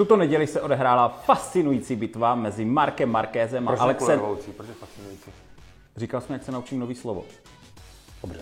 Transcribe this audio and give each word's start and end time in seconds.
Tuto 0.00 0.16
neděli 0.16 0.46
se 0.46 0.60
odehrála 0.60 1.08
fascinující 1.08 1.96
bitva 1.96 2.34
mezi 2.34 2.64
Markem 2.64 3.10
Markézem 3.10 3.68
a 3.68 3.76
Alexem... 3.78 4.20
Proč 4.20 4.68
je 4.68 4.74
fascinující? 4.74 5.30
Říkal 5.96 6.20
jsem, 6.20 6.32
jak 6.32 6.42
se 6.42 6.52
naučím 6.52 6.80
nový 6.80 6.94
slovo. 6.94 7.24
Dobře. 8.22 8.40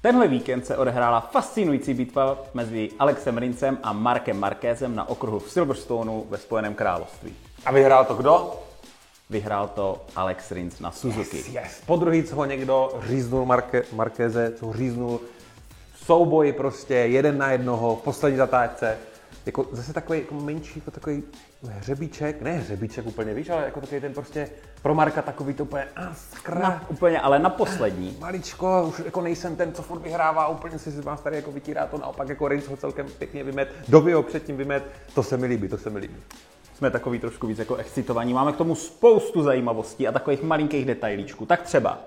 Tenhle 0.00 0.28
víkend 0.28 0.66
se 0.66 0.76
odehrála 0.76 1.20
fascinující 1.20 1.94
bitva 1.94 2.38
mezi 2.54 2.90
Alexem 2.98 3.38
Rincem 3.38 3.78
a 3.82 3.92
Markem 3.92 4.40
Markézem 4.40 4.94
na 4.94 5.08
okruhu 5.08 5.38
v 5.38 5.50
Silverstoneu 5.50 6.24
ve 6.30 6.38
Spojeném 6.38 6.74
království. 6.74 7.36
A 7.66 7.72
vyhrál 7.72 8.04
to 8.04 8.14
kdo? 8.14 8.60
Vyhrál 9.30 9.68
to 9.68 10.04
Alex 10.16 10.50
Rins 10.50 10.80
na 10.80 10.90
Suzuki. 10.90 11.36
Yes, 11.36 11.48
yes. 11.48 11.82
Po 11.86 11.96
druhý, 11.96 12.22
co 12.22 12.36
ho 12.36 12.44
někdo 12.44 13.00
říznul 13.06 13.46
Marke, 13.46 13.82
Markéze, 13.92 14.52
co 14.58 14.66
ho 14.66 14.72
říznul 14.72 15.20
souboj 15.96 16.52
prostě 16.52 16.94
jeden 16.94 17.38
na 17.38 17.50
jednoho 17.50 17.96
v 17.96 18.02
poslední 18.02 18.36
zatáčce. 18.36 18.98
Jako 19.46 19.66
zase 19.72 19.92
takový 19.92 20.18
jako 20.18 20.34
menší, 20.34 20.78
jako 20.78 20.90
takový 20.90 21.22
hřebíček, 21.62 22.42
ne 22.42 22.52
hřebíček 22.52 23.06
úplně, 23.06 23.34
víš, 23.34 23.50
ale 23.50 23.64
jako 23.64 23.80
takový 23.80 24.00
ten 24.00 24.14
prostě 24.14 24.50
pro 24.82 24.94
Marka 24.94 25.22
takový 25.22 25.54
to 25.54 25.62
úplně, 25.62 25.84
a 25.96 26.14
skra, 26.14 26.60
Na, 26.60 26.84
úplně, 26.88 27.20
ale 27.20 27.38
na 27.38 27.50
poslední. 27.50 28.16
maličko, 28.20 28.84
už 28.88 29.02
jako 29.04 29.20
nejsem 29.20 29.56
ten, 29.56 29.72
co 29.72 29.82
furt 29.82 30.02
vyhrává, 30.02 30.48
úplně 30.48 30.78
si 30.78 30.90
vás 31.00 31.20
tady 31.20 31.36
jako 31.36 31.52
vytírá 31.52 31.86
to, 31.86 31.98
naopak 31.98 32.28
jako 32.28 32.48
Rins 32.48 32.68
ho 32.68 32.76
celkem 32.76 33.06
pěkně 33.18 33.44
vymet, 33.44 33.72
doby 33.88 34.12
ho 34.12 34.22
předtím 34.22 34.56
vymet, 34.56 34.84
to 35.14 35.22
se 35.22 35.36
mi 35.36 35.46
líbí, 35.46 35.68
to 35.68 35.78
se 35.78 35.90
mi 35.90 35.98
líbí. 35.98 36.16
Jsme 36.74 36.90
takový 36.90 37.18
trošku 37.18 37.46
víc 37.46 37.58
jako 37.58 37.76
excitovaní. 37.76 38.34
Máme 38.34 38.52
k 38.52 38.56
tomu 38.56 38.74
spoustu 38.74 39.42
zajímavostí 39.42 40.08
a 40.08 40.12
takových 40.12 40.42
malinkých 40.42 40.86
detailíčků. 40.86 41.46
Tak 41.46 41.62
třeba. 41.62 41.98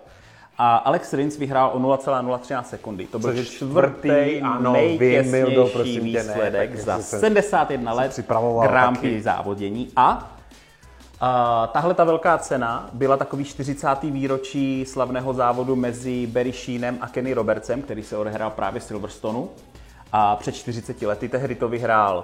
A 0.58 0.76
Alex 0.76 1.14
Rins 1.14 1.38
vyhrál 1.38 1.72
o 1.74 1.80
0,013 1.80 2.70
sekundy. 2.70 3.08
To 3.08 3.20
byl 3.20 3.34
Což 3.36 3.48
čtvrtý 3.48 3.56
čtvrtý, 3.56 4.42
ano, 4.42 4.74
nejtěsnější 4.74 5.56
prosím 5.74 5.96
ne, 5.96 6.02
výsledek 6.22 6.70
tak 6.70 6.80
za 6.80 6.94
jsem 6.94 7.04
se- 7.04 7.20
71 7.20 7.94
let 7.94 8.20
Grand. 8.68 9.00
Prix 9.00 9.22
závodění. 9.24 9.88
A 9.96 10.32
a 11.22 11.68
tahle 11.74 11.94
ta 11.94 12.04
velká 12.04 12.38
cena 12.38 12.90
byla 12.94 13.18
takový 13.18 13.44
40. 13.44 14.12
výročí 14.12 14.86
slavného 14.86 15.34
závodu 15.34 15.76
mezi 15.76 16.28
Barry 16.28 16.52
Sheenem 16.52 16.98
a 17.02 17.08
Kenny 17.08 17.34
Robertsem, 17.34 17.82
který 17.82 18.04
se 18.04 18.18
odehrál 18.18 18.50
právě 18.50 18.80
v 18.80 18.84
Silverstonu. 18.84 19.50
A 20.12 20.36
před 20.36 20.56
40 20.56 21.02
lety 21.02 21.30
tehdy 21.30 21.56
to 21.56 21.68
vyhrál 21.70 22.24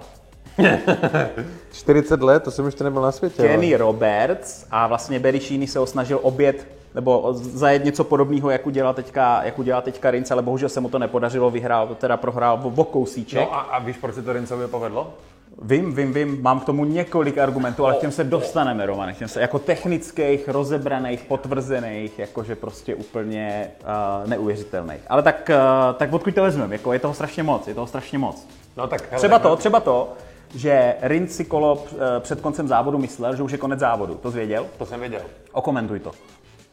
40 1.74 2.22
let, 2.22 2.44
to 2.44 2.52
jsem 2.52 2.66
ještě 2.66 2.84
nebyl 2.84 3.02
na 3.02 3.12
světě. 3.12 3.44
Kenny 3.44 3.76
Roberts 3.76 4.66
a 4.72 4.88
vlastně 4.88 5.20
Barry 5.20 5.40
Sheeny 5.40 5.68
se 5.68 5.80
ho 5.80 5.86
snažil 5.86 6.20
obět 6.22 6.68
nebo 6.96 7.34
zajet 7.34 7.86
něco 7.86 8.04
podobného, 8.04 8.50
jak 8.50 8.68
udělal 8.68 8.94
teďka, 8.94 9.44
jak 9.44 9.60
udělal 9.60 9.82
teďka 9.82 10.12
Rins, 10.12 10.32
ale 10.32 10.42
bohužel 10.42 10.70
se 10.70 10.80
mu 10.80 10.90
to 10.90 11.00
nepodařilo, 11.00 11.52
vyhrál, 11.52 11.96
teda 11.96 12.18
prohrál 12.18 12.74
o 12.76 12.84
kousíček. 12.84 13.42
No 13.42 13.56
a, 13.56 13.60
a 13.60 13.80
víš, 13.80 13.98
proč 13.98 14.16
se 14.16 14.22
to 14.22 14.34
Rincovi 14.34 14.68
povedlo? 14.68 15.14
Vím, 15.62 15.96
vím, 15.96 16.14
vím, 16.14 16.42
mám 16.42 16.60
k 16.60 16.66
tomu 16.66 16.86
několik 16.86 17.38
argumentů, 17.38 17.86
ale 17.86 17.96
k 17.96 18.00
těm 18.00 18.12
se 18.12 18.24
dostaneme, 18.24 18.86
Roman, 18.86 19.14
k 19.14 19.18
těm 19.18 19.28
se 19.28 19.42
jako 19.42 19.60
technických, 19.60 20.50
rozebraných, 20.50 21.24
potvrzených, 21.24 22.20
jakože 22.20 22.56
prostě 22.56 22.96
úplně 22.96 23.72
uh, 23.82 24.30
neuvěřitelných. 24.30 25.02
Ale 25.08 25.22
tak, 25.22 25.50
uh, 25.50 25.96
tak 25.96 26.14
odkud 26.14 26.36
to 26.36 26.44
vezmeme, 26.44 26.76
jako 26.76 26.94
je 26.94 27.00
toho 27.00 27.14
strašně 27.14 27.44
moc, 27.44 27.68
je 27.68 27.74
toho 27.74 27.88
strašně 27.88 28.18
moc. 28.18 28.48
No 28.78 28.88
tak 28.88 29.02
hele, 29.10 29.20
Třeba 29.20 29.40
to, 29.40 29.56
třeba 29.56 29.80
to, 29.80 30.14
že 30.56 30.96
Rins 31.02 31.36
si 31.36 31.46
kolo 31.46 31.86
eh, 31.92 32.20
před 32.20 32.42
koncem 32.42 32.68
závodu 32.68 32.98
myslel, 32.98 33.36
že 33.36 33.44
už 33.44 33.52
je 33.52 33.58
konec 33.58 33.80
závodu. 33.80 34.16
To 34.16 34.32
jsi 34.32 34.38
věděl? 34.38 34.68
To 34.78 34.86
jsem 34.86 35.00
věděl. 35.00 35.22
Okomentuj 35.52 36.00
to. 36.00 36.12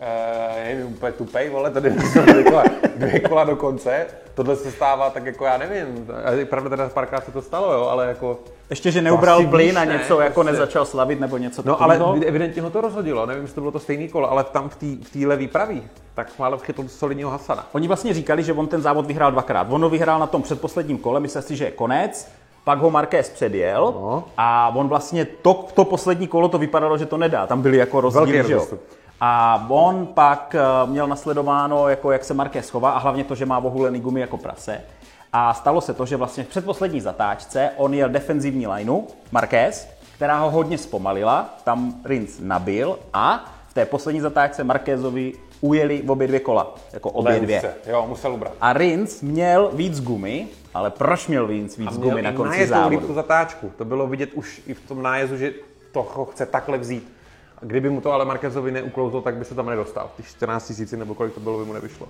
Uh, 0.01 0.65
nevím, 0.65 0.87
úplně 0.87 1.13
tupej, 1.13 1.51
vole, 1.51 1.71
tady 1.71 1.91
dvě 2.27 2.45
kola, 2.45 2.65
dvě 2.97 3.21
kola 3.21 3.45
do 3.45 3.57
konce. 3.57 4.07
Tohle 4.35 4.57
se 4.57 4.71
stává 4.71 5.11
tak 5.11 5.27
jako 5.27 5.45
já 5.45 5.59
nevím. 5.59 6.09
Pravda 6.51 6.71
teda 6.71 6.89
párkrát 6.89 7.25
se 7.25 7.33
to 7.33 7.43
stalo, 7.43 7.73
jo, 7.73 7.85
ale 7.87 8.07
jako... 8.09 8.39
Ještě, 8.71 8.91
že 8.91 9.03
neubral 9.03 9.39
asi 9.39 9.47
plyn 9.47 9.69
víš, 9.69 9.77
a 9.77 9.85
ne? 9.85 9.93
něco 9.99 10.21
jako 10.21 10.35
Prostě- 10.35 10.53
nezačal 10.53 10.85
slavit 10.87 11.21
nebo 11.21 11.37
něco 11.37 11.63
No 11.65 11.83
ale 11.83 11.99
takového. 11.99 12.25
evidentně 12.27 12.63
ho 12.63 12.71
to 12.71 12.81
rozhodilo, 12.81 13.27
nevím, 13.27 13.43
jestli 13.43 13.55
to 13.55 13.61
bylo 13.61 13.71
to 13.73 13.79
stejný 13.79 14.09
kolo, 14.09 14.31
ale 14.31 14.45
tam 14.45 14.69
v 14.69 14.77
té 14.77 14.87
v 15.09 15.13
té 15.13 15.27
levý 15.27 15.49
pravý, 15.49 15.83
tak 16.15 16.39
málo 16.39 16.59
chytl 16.59 16.89
solidního 16.89 17.31
Hasana. 17.31 17.67
Oni 17.73 17.89
vlastně 17.89 18.15
říkali, 18.15 18.43
že 18.43 18.53
on 18.53 18.67
ten 18.67 18.83
závod 18.83 19.07
vyhrál 19.07 19.33
dvakrát. 19.33 19.67
On 19.71 19.83
ho 19.83 19.91
vyhrál 19.91 20.19
na 20.21 20.27
tom 20.27 20.43
předposledním 20.43 20.99
kole, 20.99 21.21
myslel 21.21 21.43
si, 21.43 21.57
že 21.57 21.65
je 21.65 21.71
konec, 21.71 22.31
pak 22.65 22.79
ho 22.79 22.91
Marquez 22.91 23.29
předjel 23.31 23.85
No. 24.01 24.25
a 24.37 24.73
on 24.75 24.89
vlastně 24.89 25.25
to, 25.25 25.65
to 25.75 25.85
poslední 25.85 26.27
kolo 26.29 26.49
to 26.49 26.59
vypadalo, 26.59 26.99
že 26.99 27.07
to 27.07 27.17
nedá. 27.17 27.47
Tam 27.47 27.63
byly 27.63 27.77
jako 27.77 28.01
rozdíly, 28.01 28.45
že 28.47 28.53
jo. 28.53 28.67
A 29.21 29.67
on 29.69 30.07
pak 30.07 30.55
eh, 30.59 30.87
měl 30.87 31.07
nasledováno, 31.07 31.89
jako 31.89 32.13
jak 32.13 32.25
se 32.25 32.35
Marquez 32.35 32.71
chová 32.71 32.91
a 32.91 32.99
hlavně 32.99 33.25
to, 33.25 33.35
že 33.35 33.47
má 33.47 33.59
ohulený 33.59 34.01
gumy 34.01 34.21
jako 34.21 34.37
prase. 34.37 34.81
A 35.33 35.55
stalo 35.55 35.81
se 35.81 35.95
to, 35.95 36.07
že 36.07 36.17
vlastně 36.17 36.45
v 36.45 36.49
předposlední 36.49 37.01
zatáčce 37.01 37.71
on 37.77 37.95
jel 37.95 38.09
defenzivní 38.09 38.67
lineu, 38.67 39.01
Marquez, 39.33 39.89
která 40.17 40.39
ho 40.39 40.51
hodně 40.51 40.79
zpomalila, 40.79 41.55
tam 41.65 41.95
Rins 42.05 42.39
nabil 42.41 42.99
a 43.13 43.53
v 43.69 43.75
té 43.75 43.87
poslední 43.87 44.21
zatáčce 44.21 44.65
Marquezovi 44.65 45.33
ujeli 45.61 46.03
obě 46.03 46.27
dvě 46.27 46.41
kola, 46.41 46.75
jako 46.93 47.11
obě 47.11 47.41
dvě. 47.41 47.61
Lehce, 47.63 47.91
Jo, 47.91 48.07
musel 48.09 48.35
ubrat. 48.35 48.53
A 48.61 48.73
Rins 48.73 49.23
měl 49.23 49.71
víc 49.73 50.01
gumy, 50.01 50.49
ale 50.75 50.91
proč 50.91 51.27
měl 51.27 51.47
Rins 51.47 51.77
víc 51.77 51.97
Měl 51.97 52.11
gumy 52.11 52.23
na 52.23 52.33
konci 52.33 52.59
líp 52.59 52.69
tu 52.69 52.75
závodu? 52.75 53.15
zatáčku. 53.15 53.73
To 53.79 53.85
bylo 53.85 54.07
vidět 54.07 54.31
už 54.35 54.63
i 54.67 54.75
v 54.75 54.81
tom 54.81 55.03
nájezdu, 55.03 55.37
že 55.37 55.53
to 55.93 56.03
chce 56.31 56.47
takhle 56.47 56.79
vzít. 56.79 57.13
Kdyby 57.63 57.91
mu 57.91 58.01
to 58.01 58.13
ale 58.13 58.25
Marquezovi 58.25 58.73
neuklouzlo, 58.73 59.21
tak 59.21 59.37
by 59.37 59.45
se 59.45 59.55
tam 59.55 59.67
nedostal. 59.67 60.11
Ty 60.17 60.23
14 60.23 60.67
tisíci 60.67 60.97
nebo 60.97 61.15
kolik 61.15 61.35
to 61.35 61.41
bylo, 61.41 61.59
by 61.59 61.65
mu 61.65 61.73
nevyšlo. 61.73 62.09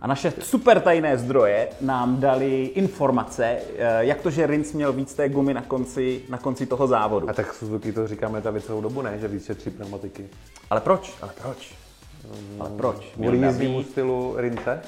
A 0.00 0.06
naše 0.06 0.32
super 0.40 0.80
tajné 0.80 1.18
zdroje 1.18 1.68
nám 1.80 2.20
dali 2.20 2.64
informace, 2.64 3.44
eh, 3.46 4.04
jak 4.04 4.20
to, 4.20 4.30
že 4.30 4.46
Rins 4.46 4.72
měl 4.72 4.92
víc 4.92 5.14
té 5.14 5.28
gumy 5.28 5.54
na 5.54 5.62
konci, 5.62 6.22
na 6.28 6.38
konci 6.38 6.66
toho 6.66 6.86
závodu. 6.86 7.30
A 7.30 7.32
tak 7.32 7.54
Suzuki 7.54 7.92
to 7.92 8.08
říkáme 8.08 8.40
tady 8.42 8.60
celou 8.60 8.80
dobu, 8.80 9.02
ne? 9.02 9.18
Že 9.18 9.28
víc 9.28 9.44
šetří 9.46 9.70
pneumatiky. 9.70 10.28
Ale 10.70 10.80
proč? 10.80 11.14
Ale 11.22 11.32
proč? 11.42 11.74
Ale 12.60 12.70
proč? 12.70 12.96
Kvůli 13.14 13.38
jízdnímu 13.38 13.82
stylu 13.82 14.34
Rince? 14.36 14.82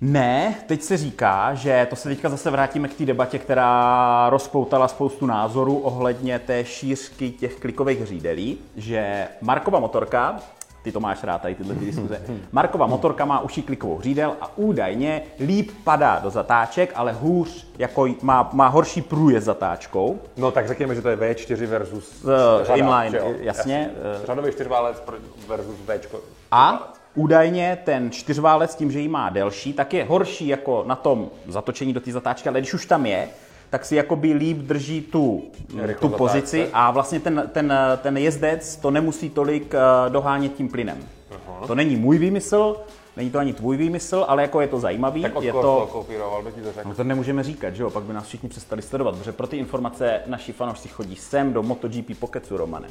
Ne, 0.00 0.54
teď 0.66 0.82
se 0.82 0.96
říká, 0.96 1.54
že 1.54 1.86
to 1.90 1.96
se 1.96 2.08
teďka 2.08 2.28
zase 2.28 2.50
vrátíme 2.50 2.88
k 2.88 2.94
té 2.94 3.04
debatě, 3.06 3.38
která 3.38 4.26
rozpoutala 4.30 4.88
spoustu 4.88 5.26
názorů 5.26 5.78
ohledně 5.78 6.38
té 6.38 6.64
šířky 6.64 7.30
těch 7.30 7.56
klikových 7.60 8.06
řídelí, 8.06 8.58
že 8.76 9.28
Markova 9.40 9.78
motorka, 9.78 10.40
ty 10.82 10.92
to 10.92 11.00
máš 11.00 11.24
rád 11.24 11.42
tady 11.42 11.54
tyhle 11.54 11.74
ty 11.74 11.84
diskuze, 11.84 12.22
Markova 12.52 12.86
motorka 12.86 13.24
má 13.24 13.40
uší 13.40 13.62
klikovou 13.62 14.00
řídel 14.00 14.34
a 14.40 14.50
údajně 14.56 15.22
líp 15.40 15.70
padá 15.84 16.18
do 16.18 16.30
zatáček, 16.30 16.92
ale 16.94 17.12
hůř, 17.12 17.66
jako 17.78 18.06
má, 18.22 18.50
má 18.52 18.68
horší 18.68 19.02
průjezd 19.02 19.46
zatáčkou. 19.46 20.18
No 20.36 20.50
tak 20.50 20.68
řekněme, 20.68 20.94
že 20.94 21.02
to 21.02 21.08
je 21.08 21.16
V4 21.16 21.66
versus 21.66 22.24
Eh, 22.24 22.64
řada, 22.64 22.76
inline, 22.76 23.18
jo? 23.18 23.34
jasně, 23.40 23.90
eh. 24.22 24.26
Řadový 24.26 24.52
čtyřválec 24.52 25.02
versus 25.48 25.76
Včko. 25.86 26.20
A 26.50 26.92
údajně 27.14 27.78
ten 27.84 28.10
čtyřválec 28.10 28.74
tím, 28.74 28.92
že 28.92 29.00
ji 29.00 29.08
má 29.08 29.28
delší, 29.28 29.72
tak 29.72 29.94
je 29.94 30.04
horší 30.04 30.48
jako 30.48 30.84
na 30.86 30.96
tom 30.96 31.30
zatočení 31.48 31.92
do 31.92 32.00
té 32.00 32.12
zatáčky, 32.12 32.48
ale 32.48 32.60
když 32.60 32.74
už 32.74 32.86
tam 32.86 33.06
je, 33.06 33.28
tak 33.70 33.84
si 33.84 33.96
jakoby 33.96 34.32
líp 34.32 34.56
drží 34.56 35.00
tu, 35.00 35.42
Rychlo 35.82 36.08
tu 36.08 36.16
pozici 36.16 36.56
zatáčce. 36.56 36.72
a 36.74 36.90
vlastně 36.90 37.20
ten, 37.20 37.50
ten, 37.52 37.74
ten 38.02 38.16
jezdec 38.16 38.76
to 38.76 38.90
nemusí 38.90 39.30
tolik 39.30 39.74
eh, 39.74 40.10
dohánět 40.10 40.54
tím 40.54 40.68
plynem. 40.68 40.98
To 41.66 41.74
není 41.74 41.96
můj 41.96 42.18
výmysl, 42.18 42.76
není 43.16 43.30
to 43.30 43.38
ani 43.38 43.52
tvůj 43.52 43.76
výmysl, 43.76 44.24
ale 44.28 44.42
jako 44.42 44.60
je 44.60 44.68
to 44.68 44.80
zajímavý. 44.80 45.22
Tak 45.22 45.32
je 45.40 45.52
to, 45.52 45.88
kopíroval, 45.92 46.42
by 46.42 46.52
ti 46.52 46.60
to 46.60 46.72
řekl. 46.72 46.88
No 46.88 46.94
to 46.94 47.04
nemůžeme 47.04 47.42
říkat, 47.42 47.74
že 47.74 47.82
jo, 47.82 47.90
pak 47.90 48.02
by 48.02 48.12
nás 48.12 48.26
všichni 48.26 48.48
přestali 48.48 48.82
sledovat, 48.82 49.16
protože 49.16 49.32
pro 49.32 49.46
ty 49.46 49.56
informace 49.56 50.20
naši 50.26 50.52
fanoušci 50.52 50.88
chodí 50.88 51.16
sem 51.16 51.52
do 51.52 51.62
MotoGP 51.62 52.18
Pokecu, 52.18 52.56
Romane. 52.56 52.88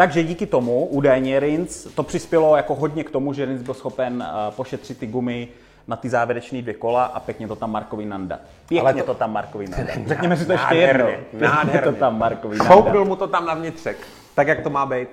Takže 0.00 0.22
díky 0.22 0.46
tomu 0.46 0.86
údajně 0.86 1.40
Rins, 1.40 1.84
to 1.94 2.02
přispělo 2.02 2.56
jako 2.56 2.74
hodně 2.74 3.04
k 3.04 3.10
tomu, 3.10 3.32
že 3.32 3.44
Rins 3.44 3.62
byl 3.62 3.74
schopen 3.74 4.24
uh, 4.48 4.54
pošetřit 4.54 4.98
ty 4.98 5.06
gumy 5.06 5.48
na 5.88 5.96
ty 5.96 6.08
závěrečné 6.08 6.62
dvě 6.62 6.74
kola 6.74 7.04
a 7.04 7.20
pěkně 7.20 7.48
to 7.48 7.56
tam 7.56 7.70
Markovi 7.72 8.06
nanda. 8.06 8.38
Pěkně 8.68 8.80
Ale 8.80 8.94
to, 8.94 9.02
to- 9.02 9.14
tam 9.14 9.32
Markovi 9.32 9.68
nanda. 9.70 9.92
Řekněme 10.06 10.36
si 10.36 10.46
to 10.46 10.52
ještě 10.52 10.74
jedno. 10.74 11.06
Nádherně, 11.32 11.80
to 11.80 11.92
tam 11.92 12.18
Markovi 12.18 12.56
nanda. 12.58 12.74
Šoupnul 12.74 13.04
mu 13.04 13.16
to 13.16 13.26
tam 13.26 13.46
na 13.46 13.54
vnitřek, 13.54 13.96
tak 14.34 14.48
jak 14.48 14.60
to 14.60 14.70
má 14.70 14.86
být. 14.86 15.08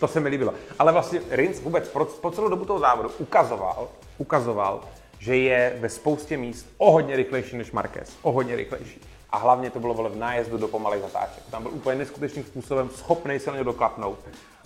To 0.00 0.08
se 0.08 0.20
mi 0.20 0.28
líbilo. 0.28 0.54
Ale 0.78 0.92
vlastně 0.92 1.20
Rins 1.30 1.60
vůbec 1.60 1.88
po, 1.88 2.04
po 2.04 2.30
celou 2.30 2.48
dobu 2.48 2.64
toho 2.64 2.78
závodu 2.78 3.10
ukazoval, 3.18 3.88
ukazoval, 4.18 4.80
že 5.18 5.36
je 5.36 5.76
ve 5.80 5.88
spoustě 5.88 6.36
míst 6.36 6.66
o 6.78 6.90
hodně 6.92 7.16
rychlejší 7.16 7.56
než 7.56 7.72
Marquez. 7.72 8.16
O 8.22 8.32
hodně 8.32 8.56
rychlejší. 8.56 9.00
A 9.32 9.38
hlavně 9.38 9.70
to 9.70 9.80
bylo 9.80 9.94
vole 9.94 10.10
v 10.10 10.16
nájezdu 10.16 10.58
do 10.58 10.68
pomalých 10.68 11.02
zatáček. 11.02 11.42
Tam 11.50 11.62
byl 11.62 11.72
úplně 11.72 11.98
neskutečným 11.98 12.44
způsobem 12.44 12.88
schopný 12.94 13.38
se 13.38 13.50
na 13.50 13.56
něj 13.56 13.64
doklapnout. 13.64 14.18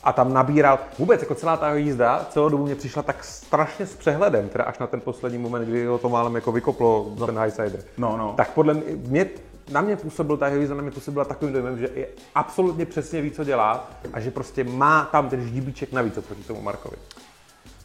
A 0.04 0.12
tam 0.12 0.32
nabíral, 0.32 0.78
vůbec 0.98 1.20
jako 1.20 1.34
celá 1.34 1.56
ta 1.56 1.74
jízda, 1.74 2.26
celou 2.30 2.48
dobu 2.48 2.64
mě 2.64 2.74
přišla 2.74 3.02
tak 3.02 3.24
strašně 3.24 3.86
s 3.86 3.96
přehledem, 3.96 4.48
teda 4.48 4.64
až 4.64 4.78
na 4.78 4.86
ten 4.86 5.00
poslední 5.00 5.38
moment, 5.38 5.64
kdy 5.64 5.86
ho 5.86 5.98
to 5.98 6.08
málem 6.08 6.34
jako 6.34 6.52
vykoplo 6.52 7.12
ten 7.26 7.38
highsider. 7.38 7.80
No, 7.98 8.16
no. 8.16 8.34
Tak 8.36 8.50
podle 8.50 8.74
mě, 8.74 8.84
mě 8.96 9.26
na 9.70 9.80
mě 9.80 9.96
působil 9.96 10.36
ta 10.36 10.46
jeho 10.46 10.60
jízda, 10.60 10.74
na 10.74 10.82
mě 10.82 10.90
působila 10.90 11.24
takovým 11.24 11.52
dojmem, 11.54 11.78
že 11.78 11.88
je 11.94 12.08
absolutně 12.34 12.86
přesně 12.86 13.20
ví, 13.20 13.30
co 13.30 13.44
dělá 13.44 13.90
a 14.12 14.20
že 14.20 14.30
prostě 14.30 14.64
má 14.64 15.04
tam 15.12 15.28
ten 15.28 15.46
ždíbíček 15.46 15.92
navíc 15.92 16.18
oproti 16.18 16.42
tomu 16.42 16.62
Markovi. 16.62 16.96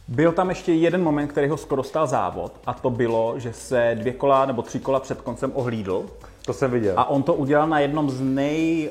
Byl 0.08 0.32
tam 0.32 0.48
ještě 0.48 0.72
jeden 0.72 1.02
moment, 1.02 1.28
který 1.28 1.48
ho 1.48 1.56
skoro 1.56 1.82
stal 1.82 2.06
závod 2.06 2.52
a 2.66 2.74
to 2.74 2.90
bylo, 2.90 3.34
že 3.38 3.52
se 3.52 3.96
dvě 4.00 4.12
kola 4.12 4.46
nebo 4.46 4.62
tři 4.62 4.80
kola 4.80 5.00
před 5.00 5.20
koncem 5.20 5.52
ohlídl 5.54 6.06
To 6.46 6.52
jsem 6.52 6.70
viděl. 6.70 6.94
A 6.96 7.10
on 7.10 7.22
to 7.22 7.34
udělal 7.34 7.68
na 7.68 7.78
jednom 7.80 8.10
z 8.10 8.20
nej, 8.20 8.90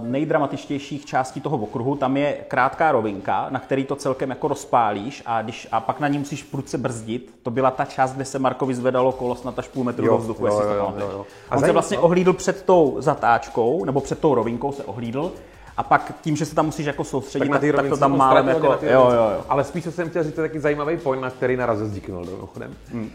uh, 0.00 0.06
nejdramatičtějších 0.06 1.04
částí 1.06 1.40
toho 1.40 1.56
okruhu. 1.58 1.96
Tam 1.96 2.16
je 2.16 2.32
krátká 2.48 2.92
rovinka, 2.92 3.46
na 3.50 3.60
který 3.60 3.84
to 3.84 3.96
celkem 3.96 4.30
jako 4.30 4.48
rozpálíš 4.48 5.22
a, 5.26 5.42
když, 5.42 5.68
a 5.72 5.80
pak 5.80 6.00
na 6.00 6.08
ní 6.08 6.18
musíš 6.18 6.42
prudce 6.42 6.78
brzdit. 6.78 7.34
To 7.42 7.50
byla 7.50 7.70
ta 7.70 7.84
část, 7.84 8.12
kde 8.12 8.24
se 8.24 8.38
Markovi 8.38 8.74
zvedalo 8.74 9.12
kolo 9.12 9.34
snad 9.34 9.58
až 9.58 9.68
půl 9.68 9.84
metru 9.84 10.06
Jo, 10.06 10.12
do 10.12 10.18
vzduchu, 10.18 10.46
jo, 10.46 10.52
jestli 10.58 10.76
jo, 10.76 10.92
to 10.98 11.04
jo, 11.04 11.10
jo. 11.12 11.26
A 11.50 11.52
On 11.52 11.58
se 11.58 11.60
zajímavé- 11.60 11.72
vlastně 11.72 11.98
ohlídl 11.98 12.32
před 12.32 12.62
tou 12.62 12.96
zatáčkou, 12.98 13.84
nebo 13.84 14.00
před 14.00 14.18
tou 14.18 14.34
rovinkou 14.34 14.72
se 14.72 14.84
ohlídl 14.84 15.32
a 15.80 15.82
pak 15.82 16.12
tím, 16.20 16.36
že 16.36 16.46
se 16.46 16.54
tam 16.54 16.66
musíš 16.66 16.86
jako 16.86 17.04
soustředit, 17.04 17.48
tak, 17.48 17.62
tak, 17.76 17.88
to 17.88 17.96
tam 17.96 18.16
málem 18.16 18.48
jako, 18.48 18.66
jo, 18.66 18.78
jo, 18.82 19.10
jo. 19.10 19.44
Ale 19.48 19.64
spíš, 19.64 19.84
co 19.84 19.92
jsem 19.92 20.10
chtěl 20.10 20.22
říct, 20.24 20.34
to 20.34 20.40
je 20.42 20.48
taky 20.48 20.60
zajímavý 20.60 20.96
point, 20.96 21.22
na 21.22 21.30
který 21.30 21.56
narazil 21.56 21.86
s 21.86 21.92
Díknul, 21.92 22.24
mimochodem. 22.24 22.76
Hmm. 22.92 23.02
Uh, 23.02 23.10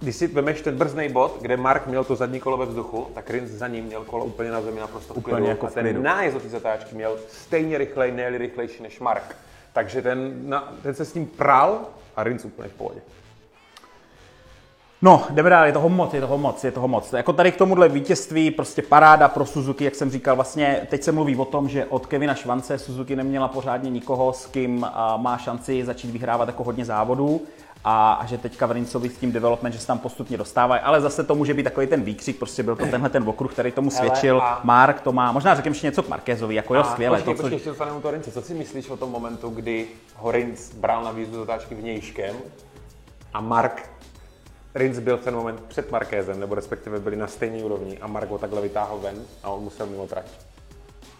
když 0.00 0.16
si 0.16 0.26
vemeš 0.26 0.60
ten 0.60 0.76
brzný 0.76 1.08
bod, 1.08 1.38
kde 1.40 1.56
Mark 1.56 1.86
měl 1.86 2.04
to 2.04 2.16
zadní 2.16 2.40
kolo 2.40 2.56
ve 2.56 2.66
vzduchu, 2.66 3.06
tak 3.14 3.30
Rins 3.30 3.50
za 3.50 3.68
ním 3.68 3.84
měl 3.84 4.04
kolo 4.04 4.24
úplně 4.24 4.50
na 4.50 4.60
zemi 4.60 4.80
naprosto 4.80 5.14
Úplně 5.14 5.36
klidu. 5.36 5.48
jako 5.48 5.66
a 5.66 5.70
ten 5.70 6.02
nájezd 6.02 6.34
do 6.34 6.40
té 6.40 6.48
zatáčky 6.48 6.94
měl 6.94 7.16
stejně 7.28 7.78
rychlej, 7.78 8.12
ne 8.12 8.38
rychlejší 8.38 8.82
než 8.82 9.00
Mark. 9.00 9.36
Takže 9.72 10.02
ten, 10.02 10.48
na, 10.48 10.72
ten 10.82 10.94
se 10.94 11.04
s 11.04 11.14
ním 11.14 11.26
pral 11.26 11.80
a 12.16 12.22
Rins 12.22 12.44
úplně 12.44 12.68
v 12.68 12.74
pohodě. 12.74 13.00
No, 15.04 15.22
jdeme 15.30 15.50
dál, 15.50 15.66
je 15.66 15.72
toho 15.72 15.88
moc, 15.88 16.14
je 16.14 16.20
toho 16.20 16.38
moc, 16.38 16.64
je 16.64 16.70
toho 16.72 16.88
moc. 16.88 17.12
Jako 17.12 17.32
tady 17.32 17.52
k 17.52 17.56
tomuhle 17.56 17.88
vítězství, 17.88 18.50
prostě 18.50 18.82
paráda 18.82 19.28
pro 19.28 19.46
Suzuki, 19.46 19.84
jak 19.84 19.94
jsem 19.94 20.10
říkal, 20.10 20.34
vlastně 20.36 20.86
teď 20.90 21.02
se 21.02 21.12
mluví 21.12 21.36
o 21.36 21.44
tom, 21.44 21.68
že 21.68 21.84
od 21.86 22.06
Kevina 22.06 22.34
Švance 22.34 22.78
Suzuki 22.78 23.16
neměla 23.16 23.48
pořádně 23.48 23.90
nikoho, 23.90 24.32
s 24.32 24.46
kým 24.46 24.86
má 25.16 25.38
šanci 25.38 25.84
začít 25.84 26.10
vyhrávat 26.10 26.48
jako 26.48 26.64
hodně 26.64 26.84
závodů 26.84 27.40
a, 27.84 28.12
a 28.12 28.26
že 28.26 28.38
teďka 28.38 28.66
v 28.66 28.72
Rincovi 28.72 29.08
s 29.08 29.16
tím 29.18 29.32
development, 29.32 29.74
že 29.74 29.80
se 29.80 29.86
tam 29.86 29.98
postupně 29.98 30.36
dostávají, 30.36 30.82
ale 30.82 31.00
zase 31.00 31.24
to 31.24 31.34
může 31.34 31.54
být 31.54 31.62
takový 31.62 31.86
ten 31.86 32.02
výkřik, 32.02 32.38
prostě 32.38 32.62
byl 32.62 32.76
to 32.76 32.86
tenhle 32.86 33.08
ten 33.10 33.28
okruh, 33.28 33.52
který 33.52 33.72
tomu 33.72 33.90
svědčil. 33.90 34.40
a- 34.42 34.60
Mark 34.64 35.00
to 35.00 35.12
má, 35.12 35.32
možná 35.32 35.54
řekněme 35.54 35.74
ještě 35.76 35.86
něco 35.86 36.02
k 36.02 36.08
Markézovi, 36.08 36.54
jako 36.54 36.74
jo, 36.74 36.80
A 36.80 36.84
skvěle. 36.84 37.16
Počkej, 37.18 37.34
to, 37.34 37.36
co, 37.36 37.42
počkej, 37.42 37.56
ještě 37.56 37.68
dostaneme 37.68 37.96
u 37.96 38.00
toho 38.00 38.12
Rince. 38.12 38.30
Co 38.32 38.42
si 38.42 38.54
myslíš 38.54 38.88
o 38.90 38.96
tom 38.96 39.10
momentu, 39.10 39.48
kdy 39.50 39.86
ho 40.16 40.30
Rins 40.30 40.74
bral 40.74 41.04
na 41.04 41.10
výjezdu 41.10 41.38
zatáčky 41.38 41.74
vnějškem 41.74 42.36
a 43.34 43.40
Mark 43.40 43.90
Rins 44.74 44.98
byl 44.98 45.16
v 45.16 45.24
ten 45.24 45.34
moment 45.34 45.60
před 45.68 45.90
Markézem, 45.90 46.40
nebo 46.40 46.54
respektive 46.54 47.00
byli 47.00 47.16
na 47.16 47.26
stejné 47.26 47.64
úrovni 47.64 47.98
a 47.98 48.06
Mark 48.06 48.30
ho 48.30 48.38
takhle 48.38 48.60
vytáhl 48.60 48.98
ven 48.98 49.22
a 49.42 49.50
on 49.50 49.62
musel 49.62 49.86
mimo 49.86 50.06
trať. 50.06 50.26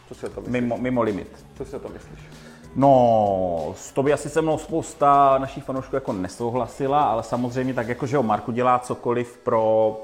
Co 0.09 0.15
si 0.15 0.27
o 0.27 0.29
tom 0.29 0.45
myslíš? 0.45 0.61
mimo, 0.61 0.79
mimo 0.79 1.03
limit. 1.03 1.45
Co 1.59 1.65
si 1.65 1.77
o 1.77 1.79
tom 1.79 1.93
myslíš? 1.93 2.19
No, 2.77 3.75
s 3.77 3.93
to 3.93 4.03
by 4.03 4.13
asi 4.13 4.31
se 4.31 4.43
mnou 4.43 4.59
spousta 4.59 5.39
našich 5.39 5.65
fanoušků 5.65 5.97
jako 5.97 6.13
nesouhlasila, 6.13 7.03
ale 7.05 7.23
samozřejmě 7.23 7.75
tak 7.75 7.89
jako, 7.89 8.07
že 8.07 8.17
ho 8.17 8.23
Marku 8.23 8.53
dělá 8.53 8.79
cokoliv 8.79 9.39
pro, 9.39 10.01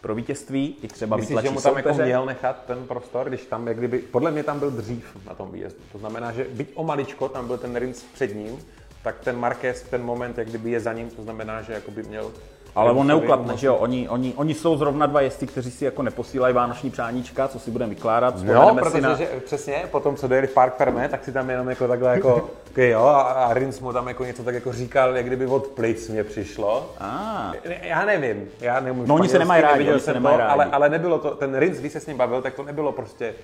pro 0.00 0.14
vítězství, 0.14 0.76
i 0.82 0.88
třeba 0.88 1.16
Myslíš, 1.16 1.40
že 1.40 1.50
mu 1.50 1.60
tam 1.60 1.76
jako 1.76 1.88
soupeře. 1.88 2.04
měl 2.04 2.26
nechat 2.26 2.56
ten 2.66 2.86
prostor, 2.86 3.28
když 3.28 3.46
tam, 3.46 3.66
jak 3.66 3.78
kdyby, 3.78 3.98
podle 3.98 4.30
mě 4.30 4.42
tam 4.42 4.58
byl 4.58 4.70
dřív 4.70 5.16
na 5.26 5.34
tom 5.34 5.52
výjezdu. 5.52 5.80
To 5.92 5.98
znamená, 5.98 6.32
že 6.32 6.46
byť 6.50 6.72
o 6.74 6.84
maličko 6.84 7.28
tam 7.28 7.46
byl 7.46 7.58
ten 7.58 7.76
Rins 7.76 8.02
před 8.14 8.34
ním, 8.34 8.58
tak 9.02 9.20
ten 9.20 9.36
Marquez 9.38 9.82
v 9.82 9.90
ten 9.90 10.02
moment, 10.02 10.38
jak 10.38 10.48
kdyby 10.48 10.70
je 10.70 10.80
za 10.80 10.92
ním, 10.92 11.10
to 11.10 11.22
znamená, 11.22 11.62
že 11.62 11.72
jakoby 11.72 12.02
měl 12.02 12.32
Ale 12.74 12.90
on 12.92 13.12
umožnit- 13.12 13.56
že 13.56 13.66
jo? 13.66 13.74
Oni, 13.76 14.08
oni, 14.08 14.32
oni 14.36 14.54
jsou 14.54 14.76
zrovna 14.76 15.06
dva 15.06 15.20
jezdci, 15.20 15.46
kteří 15.46 15.70
si 15.70 15.84
jako 15.84 16.02
neposílají 16.02 16.54
vánoční 16.54 16.90
přáníčka, 16.90 17.48
co 17.48 17.58
si 17.58 17.70
budeme 17.70 17.90
vykládat. 17.90 18.42
No, 18.42 18.68
si 18.74 18.80
protože 18.80 19.00
na... 19.00 19.14
že, 19.14 19.26
přesně, 19.44 19.82
potom 19.90 20.16
co 20.16 20.28
dojeli 20.28 20.46
v 20.46 20.54
Park 20.54 20.76
Ferme, 20.76 21.08
tak 21.08 21.24
si 21.24 21.32
tam 21.32 21.50
jenom 21.50 21.68
jako 21.68 21.88
takhle 21.88 22.10
jako, 22.10 22.34
okay, 22.70 22.88
jo, 22.88 23.02
a, 23.04 23.20
a 23.22 23.54
Rins 23.54 23.80
mu 23.80 23.92
tam 23.92 24.08
jako 24.08 24.24
něco 24.24 24.42
tak 24.44 24.54
jako 24.54 24.72
říkal, 24.72 25.16
jak 25.16 25.26
kdyby 25.26 25.46
od 25.46 25.66
plic 25.66 26.08
mě 26.08 26.24
přišlo. 26.24 26.90
Ah, 27.00 27.52
Já 27.82 28.04
nevím, 28.04 28.48
já 28.60 28.80
nemůžu 28.80 29.08
No, 29.08 29.14
oni 29.14 29.28
se 29.28 29.38
nemají 29.38 29.62
rádi, 29.62 29.90
oni 29.90 30.00
se 30.00 30.14
nemají 30.14 30.36
rádi. 30.36 30.50
ale, 30.52 30.64
ale 30.64 30.88
nebylo 30.88 31.18
to, 31.18 31.30
ten 31.30 31.58
Rins, 31.58 31.78
když 31.78 31.92
se 31.92 32.00
s 32.00 32.06
ním 32.06 32.16
bavil, 32.16 32.42
tak 32.42 32.54
to 32.54 32.62
nebylo 32.62 32.92
prostě 32.92 33.34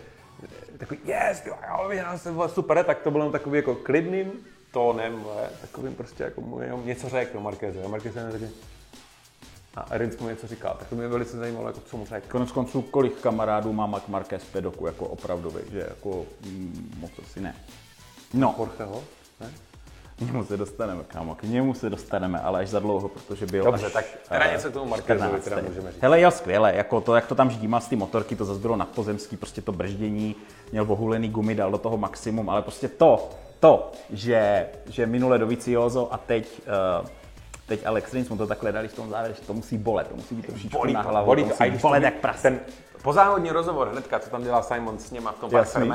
takový, 0.79 1.01
yes, 1.05 1.43
jo, 1.47 1.55
vyhrál 1.89 2.19
jsem, 2.19 2.43
super, 2.47 2.85
tak 2.85 2.99
to 2.99 3.11
bylo 3.11 3.31
takový 3.31 3.57
jako 3.59 3.75
klidným 3.75 4.33
tónem, 4.73 5.25
takovým 5.61 5.95
prostě 5.95 6.25
jako 6.25 6.41
mu 6.41 6.61
jenom 6.61 6.87
něco 6.87 7.09
řekl 7.09 7.41
Markéze. 7.41 7.79
A 7.85 7.89
Markéz 7.89 8.17
jenom 8.17 8.33
řekl, 8.33 8.45
a 9.75 9.99
Rins 9.99 10.19
mu 10.19 10.29
něco 10.29 10.47
říkal, 10.47 10.77
tak 10.79 10.89
to 10.89 10.97
mě 10.97 11.09
velice 11.09 11.37
zajímalo, 11.37 11.67
jako 11.67 11.81
co 11.81 11.97
mu 11.97 12.07
řekl. 12.07 12.27
konec 12.29 12.53
konců, 12.53 12.83
kolik 12.83 13.21
kamarádů 13.21 13.73
má 13.73 13.87
Mark 13.87 14.09
Marquez 14.09 14.45
pedoku, 14.45 14.87
jako 14.87 15.07
opravdový, 15.07 15.61
že 15.73 15.87
jako 15.89 16.27
mm, 16.47 16.95
moc 16.99 17.11
asi 17.23 17.41
ne. 17.41 17.55
No, 18.35 18.55
Jorgeho, 18.59 19.05
ne? 19.41 19.51
K 20.17 20.23
němu 20.23 20.45
se 20.45 20.57
dostaneme, 20.57 21.03
kámo, 21.09 21.35
k 21.35 21.43
němu 21.43 21.75
se 21.75 21.91
dostaneme, 21.91 22.41
ale 22.41 22.61
až 22.61 22.69
za 22.69 22.79
dlouho, 22.81 23.09
protože 23.09 23.47
byl 23.47 23.65
Dobře, 23.65 23.87
až, 23.87 23.93
tak 23.93 24.05
teda 24.29 24.45
eh, 24.45 24.53
něco 24.53 24.71
k 24.71 24.73
tomu 24.73 24.91
Marquezovi 24.91 25.41
14. 25.41 25.45
teda 25.45 25.63
můžeme 25.69 25.93
říct. 25.93 26.03
Hele, 26.03 26.21
jel 26.21 26.31
skvěle, 26.31 26.75
jako 26.77 27.01
to, 27.01 27.15
jak 27.15 27.27
to 27.27 27.35
tam 27.35 27.51
ždímal 27.51 27.81
z 27.81 27.89
ty 27.89 27.97
motorky, 27.97 28.37
to 28.37 28.45
zase 28.45 28.61
bylo 28.61 28.77
nadpozemský, 28.77 29.37
prostě 29.37 29.63
to 29.63 29.73
brždění, 29.73 30.37
měl 30.73 30.93
ohulený 30.93 31.29
gumy, 31.29 31.55
dal 31.55 31.71
do 31.71 31.79
toho 31.79 31.97
maximum, 31.97 32.51
ale 32.51 32.63
prostě 32.63 32.89
to, 32.89 33.31
to, 33.61 33.93
že, 34.11 34.69
že 34.87 35.07
minule 35.07 35.39
do 35.39 35.47
Vicioso 35.47 36.15
a 36.15 36.17
teď, 36.19 36.61
uh, 37.03 37.09
teď 37.71 37.87
Alex 37.87 38.13
Rins 38.13 38.29
mu 38.29 38.37
to 38.37 38.47
takhle 38.47 38.73
dali 38.73 38.89
v 38.89 38.93
tom 38.93 39.11
závěru, 39.11 39.35
že 39.35 39.41
to 39.41 39.55
musí 39.55 39.79
bolet, 39.79 40.09
to 40.09 40.17
musí 40.17 40.35
být 40.35 40.47
trošičku 40.47 40.79
Bolí 40.79 40.93
na 40.93 41.03
to, 41.03 41.09
hlavu, 41.09 41.27
bolí 41.27 41.43
to 41.43 41.49
to. 41.49 41.55
musí 41.55 41.65
A 41.65 41.69
když 41.69 41.83
bolet 41.83 42.03
jak 42.03 42.15
prase. 42.15 42.43
Ten 42.43 42.61
pozávodní 43.03 43.51
rozhovor 43.51 43.89
hnedka, 43.89 44.19
co 44.19 44.31
tam 44.31 44.43
dělá 44.43 44.63
Simon 44.63 44.99
s 44.99 45.11
něma 45.11 45.33
v 45.33 45.39
tom 45.39 45.51
Jasný. 45.53 45.93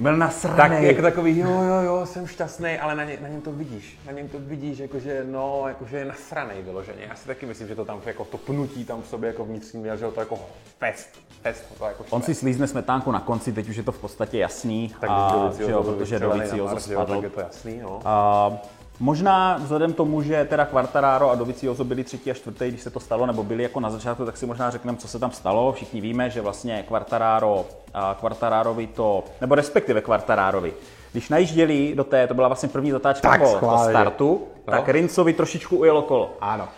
Byl 0.00 0.12
tak 0.12 0.18
nasranej. 0.18 0.86
jako 0.86 1.02
takový, 1.02 1.38
jo, 1.38 1.48
jo, 1.48 1.80
jo, 1.84 2.06
jsem 2.06 2.26
šťastný, 2.26 2.78
ale 2.78 2.94
na, 2.94 3.04
ně, 3.04 3.18
na 3.20 3.28
něm 3.28 3.40
to 3.40 3.52
vidíš. 3.52 3.98
Na 4.06 4.12
něm 4.12 4.28
to 4.28 4.38
vidíš, 4.38 4.78
jakože, 4.78 5.24
no, 5.30 5.64
jakože 5.68 5.96
je 5.96 6.04
nasranej 6.04 6.62
vyloženě. 6.62 7.06
Já 7.08 7.14
si 7.14 7.26
taky 7.26 7.46
myslím, 7.46 7.68
že 7.68 7.74
to 7.74 7.84
tam 7.84 8.00
jako 8.06 8.24
to 8.24 8.38
pnutí 8.38 8.84
tam 8.84 9.02
v 9.02 9.06
sobě 9.06 9.26
jako 9.26 9.44
vnitřní 9.44 9.80
měl, 9.80 9.96
že 9.96 10.06
to 10.06 10.20
jako 10.20 10.38
fest, 10.78 11.08
fest, 11.42 11.64
to 11.78 11.84
jako 11.84 12.04
On 12.10 12.22
si 12.22 12.34
slízne 12.34 12.66
smetánku 12.66 13.12
na 13.12 13.20
konci, 13.20 13.52
teď 13.52 13.68
už 13.68 13.76
je 13.76 13.82
to 13.82 13.92
v 13.92 13.98
podstatě 13.98 14.38
jasný, 14.38 14.94
tak 15.00 15.10
a, 15.12 15.50
že 15.56 15.70
jo, 15.72 15.82
protože 15.82 16.18
do 16.18 16.34
na 16.34 16.44
jo, 16.44 16.68
spadl. 16.78 17.14
Tak 17.14 17.22
je 17.22 17.30
to 17.30 17.40
jasný, 17.40 17.78
no. 17.78 18.00
A 18.04 18.52
možná 19.00 19.56
vzhledem 19.62 19.92
tomu, 19.92 20.22
že 20.22 20.44
teda 20.44 20.64
Quartararo 20.64 21.30
a 21.30 21.34
Dovizioso 21.34 21.84
byli 21.84 22.04
třetí 22.04 22.30
a 22.30 22.34
čtvrtý, 22.34 22.68
když 22.68 22.80
se 22.80 22.90
to 22.90 23.00
stalo, 23.00 23.26
nebo 23.26 23.42
byli 23.44 23.62
jako 23.62 23.80
na 23.80 23.90
začátku, 23.90 24.24
tak 24.24 24.36
si 24.36 24.46
možná 24.46 24.70
řekneme, 24.70 24.98
co 24.98 25.08
se 25.08 25.18
tam 25.18 25.30
stalo. 25.30 25.72
Všichni 25.72 26.00
víme, 26.00 26.30
že 26.30 26.40
vlastně 26.40 26.84
Quartararo, 26.88 27.64
a 27.94 28.16
Quartararovi 28.20 28.86
to, 28.86 29.24
nebo 29.40 29.54
respektive 29.54 30.00
Quartararovi, 30.00 30.72
když 31.12 31.28
najížděli 31.28 31.92
do 31.96 32.04
té, 32.04 32.26
to 32.26 32.34
byla 32.34 32.48
vlastně 32.48 32.68
první 32.68 32.90
zatáčka 32.90 33.28
Tak, 33.28 33.40
po, 33.40 33.56
po 33.66 33.78
startu, 33.90 34.42
No. 34.66 34.72
tak 34.72 34.88
Rincovi 34.88 35.32
trošičku 35.32 35.76
ujelo 35.76 36.02
kolo. 36.02 36.36
Ano. 36.40 36.68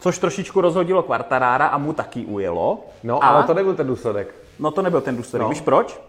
Což 0.00 0.18
trošičku 0.18 0.60
rozhodilo 0.60 1.02
Quartarara 1.02 1.66
a 1.66 1.78
mu 1.78 1.92
taky 1.92 2.24
ujelo. 2.24 2.84
No, 3.02 3.24
a, 3.24 3.28
ale 3.28 3.42
to 3.44 3.54
nebyl 3.54 3.74
ten 3.74 3.86
důsledek. 3.86 4.34
No 4.58 4.70
to 4.70 4.82
nebyl 4.82 5.00
ten 5.00 5.16
důsledek. 5.16 5.42
No. 5.42 5.48
Víš 5.48 5.60
proč? 5.60 6.00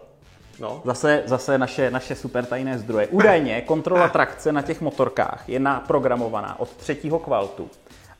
No. 0.60 0.80
Zase, 0.84 1.22
zase 1.26 1.58
naše, 1.58 1.90
naše 1.90 2.14
super 2.14 2.44
tajné 2.46 2.78
zdroje. 2.78 3.06
Údajně 3.06 3.60
kontrola 3.60 4.08
trakce 4.08 4.52
na 4.52 4.62
těch 4.62 4.80
motorkách 4.80 5.44
je 5.48 5.58
naprogramovaná 5.58 6.60
od 6.60 6.68
třetího 6.68 7.18
kvaltu. 7.18 7.68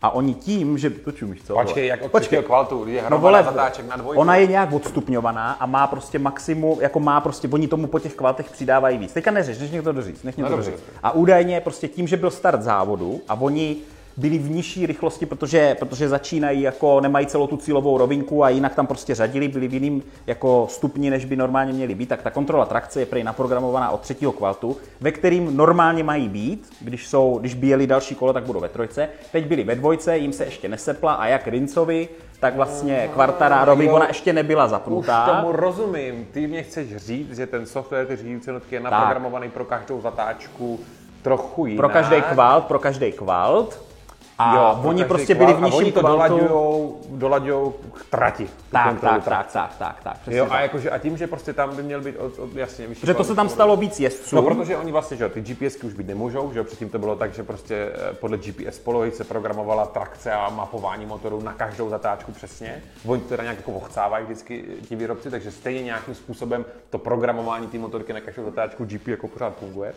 A 0.03 0.11
oni 0.11 0.35
tím, 0.35 0.79
že... 0.79 0.91
To 0.91 1.13
čumíš, 1.13 1.43
co? 1.43 1.55
Počkej, 1.55 1.87
jak 1.87 2.03
od 2.03 2.11
Počkej. 2.13 2.43
kvaltu, 2.43 2.87
je 2.89 3.03
No 3.11 3.19
vole, 3.19 3.43
zatáček 3.45 3.87
na 3.87 3.97
dvojku. 3.97 4.21
ona 4.21 4.37
je 4.37 4.47
nějak 4.47 4.73
odstupňovaná 4.73 5.53
a 5.53 5.67
má 5.67 5.87
prostě 5.87 6.19
maximum, 6.19 6.81
jako 6.81 7.01
má 7.01 7.21
prostě, 7.21 7.49
oni 7.49 7.69
tomu 7.69 7.87
po 7.87 7.99
těch 7.99 8.15
kvaltech 8.15 8.51
přidávají 8.51 8.99
víc. 8.99 9.13
Teďka 9.13 9.31
neřeš, 9.31 9.59
než 9.59 9.71
mě 9.71 9.83
to 9.83 9.93
doříct, 9.93 10.25
nech 10.25 10.37
mě 10.37 10.45
No 10.45 10.51
to 10.51 10.57
doříct. 10.57 10.83
A 11.03 11.11
údajně 11.11 11.61
prostě 11.61 11.89
tím, 11.89 12.07
že 12.07 12.17
byl 12.17 12.31
start 12.31 12.63
závodu 12.63 13.21
a 13.29 13.35
oni 13.35 13.77
byli 14.17 14.39
v 14.39 14.51
nižší 14.51 14.87
rychlosti, 14.87 15.27
protože, 15.27 15.77
protože 15.79 16.09
začínají 16.09 16.63
jako, 16.63 17.01
nemají 17.01 17.27
celou 17.27 17.47
tu 17.47 17.57
cílovou 17.57 17.99
rovinku 17.99 18.45
a 18.45 18.49
jinak 18.49 18.75
tam 18.75 18.87
prostě 18.87 19.15
řadili, 19.15 19.49
byli 19.49 19.69
v 19.69 19.75
jiným 19.75 20.03
jako 20.27 20.67
stupni, 20.71 21.11
než 21.11 21.25
by 21.25 21.37
normálně 21.37 21.73
měli 21.73 21.95
být, 21.95 22.09
tak 22.09 22.23
ta 22.23 22.31
kontrola 22.31 22.67
trakce 22.67 23.01
je 23.01 23.07
prej 23.07 23.25
naprogramovaná 23.25 23.91
od 23.91 24.01
třetího 24.01 24.33
kvaltu, 24.33 24.77
ve 25.01 25.13
kterým 25.13 25.57
normálně 25.57 26.05
mají 26.05 26.29
být, 26.29 26.73
když, 26.81 27.09
jsou, 27.09 27.39
když 27.41 27.55
by 27.55 27.67
jeli 27.67 27.87
další 27.87 28.15
kolo, 28.15 28.33
tak 28.33 28.45
budou 28.45 28.61
ve 28.61 28.69
trojce. 28.69 29.09
Teď 29.33 29.47
byli 29.47 29.65
ve 29.65 29.75
dvojce, 29.75 30.19
jim 30.19 30.33
se 30.33 30.45
ještě 30.45 30.69
nesepla 30.69 31.13
a 31.13 31.27
jak 31.27 31.47
Rincovi, 31.47 32.09
tak 32.41 32.57
vlastně 32.57 33.11
Quartararovi, 33.15 33.91
ona 33.91 34.07
ještě 34.07 34.33
nebyla 34.33 34.65
Už 34.65 34.71
zapnutá. 34.71 35.27
tomu 35.27 35.53
rozumím. 35.53 36.27
Ty 36.33 36.47
mě 36.47 36.63
chceš 36.63 36.97
říct, 36.97 37.37
že 37.37 37.47
ten 37.47 37.67
software, 37.67 38.07
ty 38.07 38.17
řídící 38.17 38.47
jednotky 38.47 38.75
je 38.75 38.81
naprogramovaný 38.81 39.51
pro 39.51 39.65
každou 39.65 40.01
zatáčku 40.01 40.81
trochu 41.23 41.67
jinak. 41.67 41.77
Pro 41.77 41.89
každý 41.89 42.23
kvalt, 42.23 42.65
pro 42.65 42.79
každý 42.79 43.13
kvalt. 43.13 43.94
A 44.39 44.57
Jo, 44.57 44.81
oni 44.85 45.05
prostě 45.05 45.35
byli 45.35 45.53
v 45.53 45.61
nižším 45.61 45.93
to 45.93 46.03
dolaďujou, 46.03 47.01
dolaďujou 47.09 47.71
k 47.71 48.05
trati. 48.11 48.49
Tak, 48.71 49.01
tak, 49.01 49.25
tak, 49.25 49.53
tak, 49.53 49.77
tak, 49.79 50.03
tak, 50.03 50.19
přesně 50.19 50.39
Jo, 50.39 50.47
a, 50.51 50.61
jakože, 50.61 50.91
a 50.91 50.99
tím, 50.99 51.17
že 51.17 51.27
prostě 51.27 51.53
tam 51.53 51.77
by 51.77 51.83
měl 51.83 52.01
být 52.01 52.17
od, 52.17 52.39
od 52.39 52.55
jasně 52.55 52.87
vyšší 52.87 53.01
Protože 53.01 53.15
to 53.15 53.25
se 53.25 53.35
tam 53.35 53.49
stalo 53.49 53.77
víc 53.77 54.01
jezdců. 54.01 54.37
No, 54.37 54.43
protože 54.43 54.77
oni 54.77 54.93
vlastně, 54.93 55.17
že 55.17 55.29
ty 55.29 55.41
GPSky 55.41 55.87
už 55.87 55.95
být 55.95 56.07
nemůžou, 56.07 56.53
že 56.53 56.63
předtím 56.63 56.91
to 56.91 56.99
bylo 56.99 57.17
tak, 57.17 57.35
že 57.35 57.43
prostě 57.43 57.93
eh, 58.11 58.15
podle 58.15 58.39
GPS 58.39 58.79
polohy 58.79 59.11
se 59.11 59.25
programovala 59.25 59.87
trakce 59.87 60.33
a 60.33 60.51
mapování 60.51 61.07
motoru 61.07 61.43
na 61.43 61.53
každou 61.53 61.91
zatáčku 61.91 62.33
přesně. 62.33 62.83
Oni 63.07 63.23
to 63.23 63.29
teda 63.29 63.43
nějak 63.43 63.57
jako 63.57 63.73
ochcávají 63.73 64.25
vždycky 64.25 64.65
eh, 64.69 64.87
ti 64.87 64.97
výrobci, 64.97 65.31
takže 65.31 65.51
stejně 65.51 65.83
nějakým 65.83 66.15
způsobem 66.15 66.65
to 66.91 66.99
programování 66.99 67.67
té 67.67 67.79
motorky 67.79 68.13
na 68.13 68.21
každou 68.21 68.45
zatáčku 68.45 68.85
GP 68.85 69.09
jako 69.09 69.29
pořád 69.29 69.57
funguje. 69.57 69.95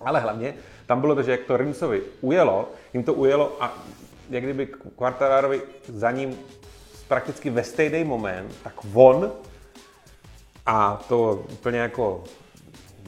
Ale 0.00 0.20
hlavně 0.20 0.54
tam 0.86 1.00
bylo 1.00 1.14
to, 1.14 1.22
že 1.22 1.30
jak 1.30 1.40
to 1.40 1.56
Rinsovi 1.56 2.02
ujelo, 2.20 2.68
jim 2.94 3.04
to 3.04 3.14
ujelo 3.14 3.56
a 3.60 3.78
jak 4.30 4.42
kdyby 4.42 4.66
Quartararovi 4.98 5.62
za 5.88 6.10
ním 6.10 6.38
prakticky 7.08 7.50
ve 7.50 7.64
stejný 7.64 8.04
moment, 8.04 8.56
tak 8.64 8.72
on, 8.94 9.32
a 10.66 11.04
to 11.08 11.44
úplně 11.52 11.78
jako 11.78 12.24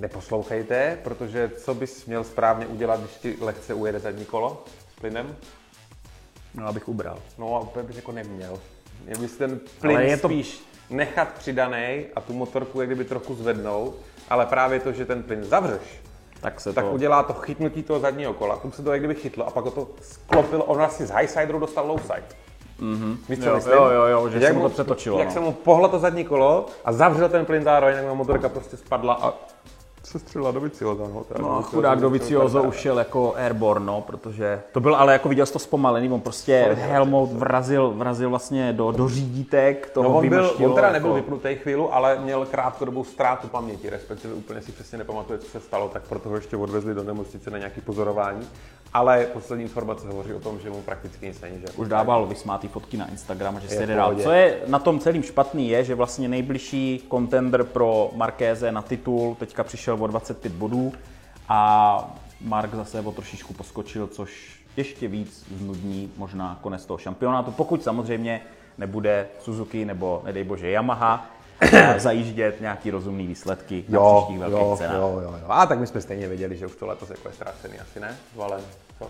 neposlouchejte, 0.01 0.99
protože 1.05 1.51
co 1.57 1.75
bys 1.75 2.07
měl 2.07 2.25
správně 2.25 2.67
udělat, 2.67 3.01
když 3.01 3.13
ti 3.13 3.37
lehce 3.41 3.75
ujede 3.75 3.99
zadní 3.99 4.25
kolo 4.25 4.65
s 4.97 5.01
plynem? 5.01 5.37
No, 6.55 6.67
abych 6.67 6.89
ubral. 6.89 7.19
No 7.39 7.57
a 7.57 7.61
úplně 7.61 7.83
bys 7.83 7.97
jako 7.97 8.13
neměl. 8.13 8.59
Měl 9.05 9.19
bys 9.19 9.37
ten 9.37 9.61
plyn 9.81 9.97
Ale 9.97 10.07
je 10.07 10.17
to... 10.17 10.23
to- 10.23 10.29
spíš 10.29 10.63
nechat 10.91 11.29
přidaný 11.29 12.07
a 12.17 12.21
tu 12.21 12.33
motorku 12.33 12.81
jak 12.81 12.89
kdyby 12.89 13.05
trochu 13.05 13.35
zvednout, 13.35 13.95
ale 14.29 14.47
právě 14.47 14.81
to, 14.81 14.93
že 14.93 15.07
ten 15.07 15.23
plyn 15.23 15.45
zavřeš, 15.45 16.01
Tak 16.41 16.61
se 16.61 16.73
tak 16.73 16.85
to... 16.85 16.91
udělá 16.91 17.23
to 17.23 17.33
chytnutí 17.33 17.83
toho 17.83 18.01
zadního 18.01 18.35
kola, 18.35 18.57
tomu 18.57 18.73
se 18.73 18.83
to 18.83 18.93
jak 18.93 19.01
kdyby 19.01 19.15
chytlo 19.15 19.47
a 19.47 19.51
pak 19.51 19.65
ho 19.65 19.71
to 19.71 19.89
sklopilo, 20.03 20.65
on 20.65 20.77
vlastně 20.77 21.07
z 21.07 21.11
high 21.11 21.29
sideru 21.29 21.59
dostal 21.59 21.87
low 21.87 22.01
side. 22.01 22.25
Mm-hmm. 22.81 23.17
Víš, 23.29 23.39
co 23.39 23.49
Jo, 23.49 23.55
myslím? 23.55 23.75
jo, 23.75 23.85
jo, 23.85 24.05
jo, 24.07 24.29
že 24.29 24.39
Jak 24.39 24.47
se 24.47 24.53
mu 24.53 24.63
to 24.63 24.69
přetočilo, 24.69 25.19
Jak 25.19 25.29
no. 25.29 25.35
se 25.35 25.41
mu 25.41 25.53
pohlo 25.53 25.89
to 25.89 25.99
zadní 25.99 26.25
kolo 26.25 26.67
a 26.85 26.93
zavřel 26.93 27.29
ten 27.29 27.47
plyn 27.47 27.63
zároveň, 27.65 27.97
tak 27.97 28.05
mu 28.05 28.15
motorka 28.15 28.49
prostě 28.49 28.77
spadla 28.77 29.15
a 29.15 29.33
se 30.11 30.19
střelila 30.19 30.51
do 30.51 30.61
Vicioza. 30.61 31.03
No, 31.15 31.25
No 31.41 31.59
a 31.59 31.63
chudák 31.63 31.99
Vicioza, 31.99 32.01
do 32.01 32.11
Viciozo 32.11 32.63
už 32.63 32.77
šel 32.77 32.99
jako 32.99 33.35
airborne, 33.37 33.87
no, 33.87 34.01
protože 34.01 34.63
to 34.73 34.81
byl, 34.81 34.97
ale 34.97 35.13
jako 35.13 35.29
viděl 35.29 35.47
jsi 35.47 35.53
to 35.53 35.59
zpomalený, 35.59 36.11
on 36.11 36.21
prostě 36.21 36.77
helmout 36.81 37.33
vrazil, 37.33 37.91
vrazil 37.91 38.31
vlastně 38.31 38.73
do, 38.73 38.91
do 38.93 39.09
řídítek, 39.09 39.91
toho 39.91 40.09
No 40.09 40.19
on, 40.19 40.29
byl, 40.29 40.51
on 40.65 40.73
teda 40.75 40.87
jako- 40.87 40.93
nebyl 40.93 41.13
vypnutý 41.13 41.55
chvíli, 41.55 41.83
ale 41.91 42.19
měl 42.19 42.47
krátkodobou 42.47 43.05
ztrátu 43.05 43.49
paměti, 43.49 43.91
respektive 43.91 44.35
úplně 44.35 44.63
si 44.63 44.73
přesně 44.73 44.99
nepamatuje, 44.99 45.39
co 45.39 45.47
se 45.51 45.61
stalo, 45.61 45.89
tak 45.89 46.03
proto 46.09 46.29
ho 46.29 46.35
ještě 46.37 46.57
odvezli 46.57 46.95
do 46.95 47.03
nemocnice 47.03 47.51
na 47.51 47.59
nějaké 47.59 47.81
pozorování. 47.81 48.49
Ale 48.93 49.27
poslední 49.33 49.65
informace 49.65 50.07
hovoří 50.09 50.33
o 50.35 50.41
tom, 50.41 50.59
že 50.61 50.71
mu 50.71 50.83
prakticky 50.83 51.27
nic 51.27 51.41
není. 51.41 51.61
Že 51.61 51.67
Už 51.77 51.89
dával 51.89 52.27
vysmátý 52.27 52.69
fotky 52.69 52.97
na 52.97 53.11
Instagram, 53.11 53.61
že 53.61 53.69
se 53.69 53.87
jde 53.87 53.95
dál. 53.95 54.15
Co 54.23 54.31
je 54.33 54.59
na 54.67 54.79
tom 54.79 54.99
celým 54.99 55.23
špatný 55.23 55.69
je, 55.69 55.85
že 55.85 55.95
vlastně 55.95 56.29
nejbližší 56.29 57.07
contender 57.11 57.65
pro 57.65 58.11
Markéze 58.17 58.73
na 58.73 58.83
titul 58.83 59.37
teďka 59.41 59.65
přišel 59.65 59.97
o 60.01 60.07
25 60.07 60.53
bodů 60.53 60.93
a 61.49 62.15
Mark 62.41 62.75
zase 62.75 63.01
o 63.01 63.13
trošičku 63.13 63.55
poskočil, 63.55 64.07
což 64.07 64.61
ještě 64.77 65.09
víc 65.09 65.47
znudní 65.59 66.13
možná 66.17 66.59
konec 66.61 66.87
toho 66.87 66.99
šampionátu, 66.99 67.51
pokud 67.51 67.83
samozřejmě 67.83 68.41
nebude 68.79 69.29
Suzuki 69.41 69.85
nebo 69.85 70.23
nedej 70.25 70.45
bože 70.45 70.71
Yamaha 70.71 71.27
zajíždět 71.99 72.61
nějaký 72.61 72.91
rozumný 72.91 73.27
výsledky 73.27 73.85
na 73.89 73.99
Jo, 73.99 74.17
příštích 74.17 74.39
velkých 74.39 74.59
jo, 74.61 74.77
cenách. 74.77 74.97
jo, 74.97 75.21
jo, 75.23 75.35
jo. 75.41 75.47
A 75.49 75.67
tak 75.67 75.79
my 75.79 75.87
jsme 75.87 76.01
stejně 76.01 76.29
věděli, 76.29 76.57
že 76.57 76.67
už 76.67 76.77
to 76.77 76.87
letos 76.87 77.11
jako 77.11 77.29
je 77.29 77.35
ztracený, 77.35 77.79
asi 77.79 78.01
ne? 78.01 78.17
Valen, 78.37 78.61
co? 78.99 79.09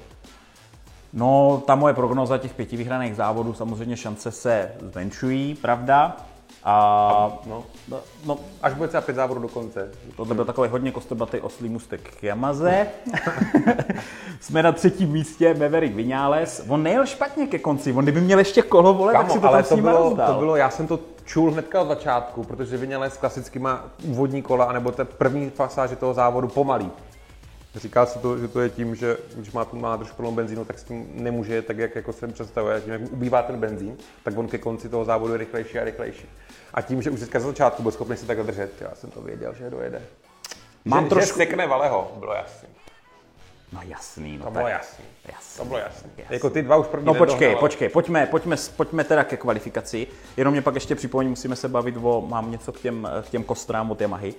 No, 1.12 1.62
ta 1.66 1.75
moje 1.75 1.94
prognoza 1.94 2.38
těch 2.38 2.54
pěti 2.54 2.76
vyhraných 2.76 3.16
závodů, 3.16 3.54
samozřejmě 3.54 3.97
šance 3.97 4.30
se 4.30 4.73
zmenšují, 4.92 5.54
pravda. 5.54 6.16
A 6.64 7.38
No. 7.47 7.64
no, 7.88 7.99
no 8.26 8.38
Až 8.62 8.75
bude 8.75 8.88
třeba 8.88 9.00
pět 9.00 9.14
závodů 9.14 9.40
do 9.40 9.49
konce. 9.49 9.90
to 10.16 10.25
byl 10.25 10.45
takový 10.45 10.69
hodně 10.69 10.92
kostrbatý 10.92 11.40
oslý 11.40 11.69
mustek 11.69 12.00
k 12.21 12.23
Yamaze. 12.23 12.87
Jsme 14.40 14.62
na 14.62 14.73
třetím 14.73 15.11
místě, 15.11 15.54
Maverick 15.54 15.95
Vinales. 15.95 16.64
On 16.69 16.83
nejel 16.83 17.07
špatně 17.07 17.47
ke 17.47 17.59
konci, 17.59 17.92
on 17.92 18.04
kdyby 18.04 18.21
měl 18.21 18.38
ještě 18.38 18.62
kolo, 18.62 18.95
vole, 18.95 19.12
tak 19.12 19.23
si 19.23 19.28
Kamo, 19.28 19.40
to 19.40 19.49
ale 19.49 19.62
tam 19.62 19.78
to 19.78 19.83
bylo, 19.83 20.16
to 20.26 20.35
bylo, 20.38 20.57
já 20.57 20.71
jsem 20.71 20.87
to 20.87 20.99
čul 21.25 21.50
hnedka 21.52 21.80
od 21.83 21.88
začátku, 21.88 22.45
protože 22.45 22.76
Vinales 22.76 23.16
klasicky 23.16 23.59
má 23.59 23.85
úvodní 24.04 24.42
kola, 24.42 24.64
anebo 24.64 24.92
té 24.92 25.04
první 25.04 25.50
pasáže 25.50 25.97
toho 25.97 26.14
závodu 26.14 26.49
pomalý. 26.49 26.90
Říká 27.74 28.06
se 28.06 28.18
to, 28.18 28.38
že 28.38 28.48
to 28.48 28.60
je 28.60 28.68
tím, 28.68 28.94
že 28.94 29.16
když 29.34 29.52
má 29.52 29.64
tu 29.64 29.80
nádrž 29.80 30.10
plnou 30.12 30.32
benzínu, 30.32 30.64
tak 30.64 30.78
s 30.78 30.82
tím 30.84 31.10
nemůže 31.14 31.54
jet 31.54 31.66
tak, 31.66 31.78
jak 31.78 31.96
jako 31.96 32.12
se 32.12 32.28
představuje. 32.28 32.80
Tím, 32.80 32.92
jak 32.92 33.02
ubývá 33.12 33.42
ten 33.42 33.60
benzín, 33.60 33.96
tak 34.24 34.38
on 34.38 34.48
ke 34.48 34.58
konci 34.58 34.88
toho 34.88 35.04
závodu 35.04 35.32
je 35.32 35.38
rychlejší 35.38 35.78
a 35.78 35.84
rychlejší. 35.84 36.26
A 36.74 36.82
tím, 36.82 37.02
že 37.02 37.10
už 37.10 37.18
dneska 37.18 37.40
z 37.40 37.42
začátku 37.42 37.82
byl 37.82 37.92
schopný 37.92 38.16
si 38.16 38.26
takhle 38.26 38.44
držet, 38.46 38.72
já 38.80 38.94
jsem 38.94 39.10
to 39.10 39.20
věděl, 39.20 39.54
že 39.54 39.70
dojede. 39.70 40.02
Mám 40.84 41.04
že, 41.04 41.10
trošku- 41.10 41.38
že 41.38 41.46
sekne 41.46 41.66
Valeho, 41.66 42.12
bylo 42.18 42.34
jasný. 42.34 42.68
No 43.72 43.80
jasný, 43.84 44.32
no 44.32 44.38
To 44.38 44.44
tak. 44.44 44.52
bylo 44.52 44.68
jasný. 44.68 45.04
jasný. 45.28 45.58
To 45.58 45.64
bylo 45.64 45.78
jasný. 45.78 46.10
Jasný. 46.18 46.34
Jako 46.34 46.50
ty 46.50 46.62
dva 46.62 46.76
už 46.76 46.86
první 46.86 47.06
No 47.06 47.14
počkej, 47.14 47.34
nedohnal, 47.34 47.54
ale- 47.56 47.60
počkej, 47.60 47.88
pojďme, 47.88 48.26
pojďme, 48.26 48.56
pojďme 48.76 49.04
teda 49.04 49.24
ke 49.24 49.36
kvalifikaci. 49.36 50.06
Jenom 50.36 50.52
mě 50.52 50.62
pak 50.62 50.74
ještě 50.74 50.94
připomeň, 50.94 51.28
musíme 51.28 51.56
se 51.56 51.68
bavit 51.68 51.94
o, 52.02 52.20
mám 52.28 52.50
něco 52.50 52.72
k 52.72 52.80
těm, 52.80 53.08
k 53.22 53.30
těm 53.30 53.42
kostrám 53.44 53.90
od 53.90 54.00
Yamahy. 54.00 54.34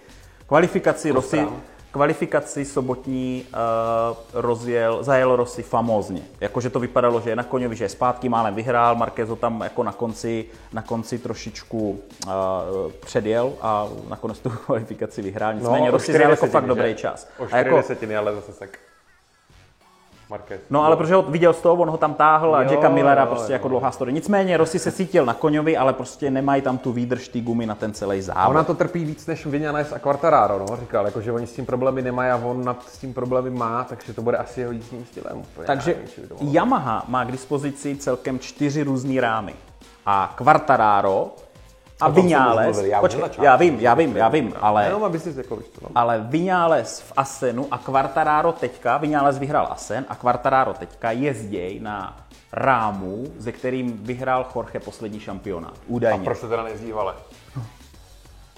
Kvalifikaci 0.48 1.12
Rossi, 1.12 1.38
Kostrám? 1.38 1.62
Kvalifikaci 1.92 2.66
sobotní 2.66 3.46
uh, 3.54 4.18
rozjel, 4.34 5.04
zajel 5.04 5.36
Rossi 5.36 5.64
famózně. 5.64 6.22
Jakože 6.40 6.70
to 6.70 6.80
vypadalo, 6.80 7.22
že 7.22 7.30
je 7.30 7.36
na 7.36 7.44
koňovi, 7.44 7.76
že 7.76 7.86
je 7.86 7.90
zpátky, 7.90 8.30
málem 8.30 8.56
vyhrál, 8.56 8.96
Marquez 8.96 9.30
ho 9.30 9.36
tam 9.36 9.62
jako 9.62 9.84
na 9.84 9.92
konci, 9.92 10.46
na 10.74 10.82
konci 10.82 11.20
trošičku 11.20 11.90
uh, 11.90 12.32
předjel 13.00 13.54
a 13.62 13.88
nakonec 14.10 14.40
tu 14.40 14.50
kvalifikaci 14.66 15.22
vyhrál. 15.22 15.54
Nicméně 15.54 15.90
o 15.90 15.92
Rossi 15.92 16.14
zajel 16.14 16.30
jako 16.30 16.48
fakt 16.48 16.66
dobrý 16.66 16.96
čas. 16.96 17.30
O 17.38 17.44
A 17.44 17.48
4 17.48 17.58
jako, 17.58 17.78
desetiny, 17.78 18.18
ale 18.18 18.36
zase 18.36 18.54
sek. 18.54 18.80
Marquez. 20.32 20.62
No 20.70 20.86
ale 20.86 20.96
protože 20.96 21.16
ho 21.16 21.22
viděl 21.22 21.54
z 21.54 21.62
toho, 21.62 21.76
on 21.76 21.90
ho 21.90 21.98
tam 21.98 22.14
táhl 22.14 22.56
a 22.56 22.62
Jo, 22.62 22.72
Jacka 22.72 22.90
Millera 22.90 23.22
jo, 23.22 23.28
prostě 23.28 23.52
jo. 23.52 23.54
jako 23.54 23.68
dlouhá 23.68 23.92
story. 23.92 24.14
Nicméně 24.14 24.58
Rossi 24.58 24.80
se 24.80 24.92
cítil 24.92 25.26
na 25.26 25.34
koňovi, 25.34 25.78
ale 25.78 25.94
prostě 25.94 26.32
nemají 26.32 26.62
tam 26.62 26.78
tu 26.78 26.92
výdrž 26.92 27.28
té 27.28 27.42
gumy 27.42 27.66
na 27.66 27.76
ten 27.76 27.94
celý 27.94 28.22
závod. 28.22 28.52
Ona 28.52 28.64
to 28.64 28.74
trpí 28.74 29.06
víc 29.06 29.28
než 29.28 29.46
Vinales 29.46 29.94
a 29.94 30.00
Quartararo, 30.00 30.60
no, 30.60 30.78
říkal, 30.78 31.06
jako, 31.06 31.22
že 31.22 31.32
oni 31.32 31.48
s 31.48 31.54
tím 31.54 31.66
problémy 31.66 32.02
nemají 32.02 32.32
a 32.32 32.36
on 32.36 32.66
nad 32.66 32.90
s 32.90 32.98
tím 32.98 33.14
problémy 33.14 33.50
má, 33.50 33.84
takže 33.84 34.14
to 34.14 34.22
bude 34.22 34.38
asi 34.38 34.60
jeho 34.60 34.72
jízdním 34.72 35.06
stylem. 35.06 35.38
Úplně, 35.38 35.68
Takže 35.68 35.96
nevím. 36.32 36.56
Yamaha 36.56 37.04
má 37.08 37.26
k 37.26 37.32
dispozici 37.32 37.96
celkem 37.96 38.40
čtyři 38.40 38.84
různý 38.84 39.20
rámy. 39.20 39.54
A 40.06 40.34
Quartararo 40.38 41.32
a 42.02 42.10
Vinales, 42.10 42.78
já 42.84 43.00
počkej, 43.00 43.24
já 43.42 43.56
vím, 43.56 43.80
já 43.80 43.94
vím, 43.94 44.18
já 44.18 44.28
vím, 44.28 44.54
ale 44.62 44.86
Jenom 44.86 45.04
aby 45.04 45.20
no. 45.82 45.90
ale 45.96 46.20
Vinales 46.30 47.02
v 47.02 47.14
Asenu 47.18 47.68
a 47.72 47.78
Quartararo 47.78 48.52
teďka, 48.52 48.98
Vinales 48.98 49.38
vyhrál 49.38 49.68
Asen 49.72 50.06
a 50.10 50.16
Quartararo 50.16 50.74
teďka 50.74 51.12
jezděj 51.12 51.80
na 51.80 52.18
rámu, 52.54 53.24
ze 53.38 53.52
kterým 53.52 53.98
vyhrál 53.98 54.46
Jorge 54.56 54.80
poslední 54.80 55.20
šampionát. 55.20 55.74
A 55.74 55.82
Údajně. 55.88 56.24
proč 56.26 56.40
to 56.40 56.48
teda 56.50 56.64
nejezdí 56.64 56.92
Vale? 56.92 57.14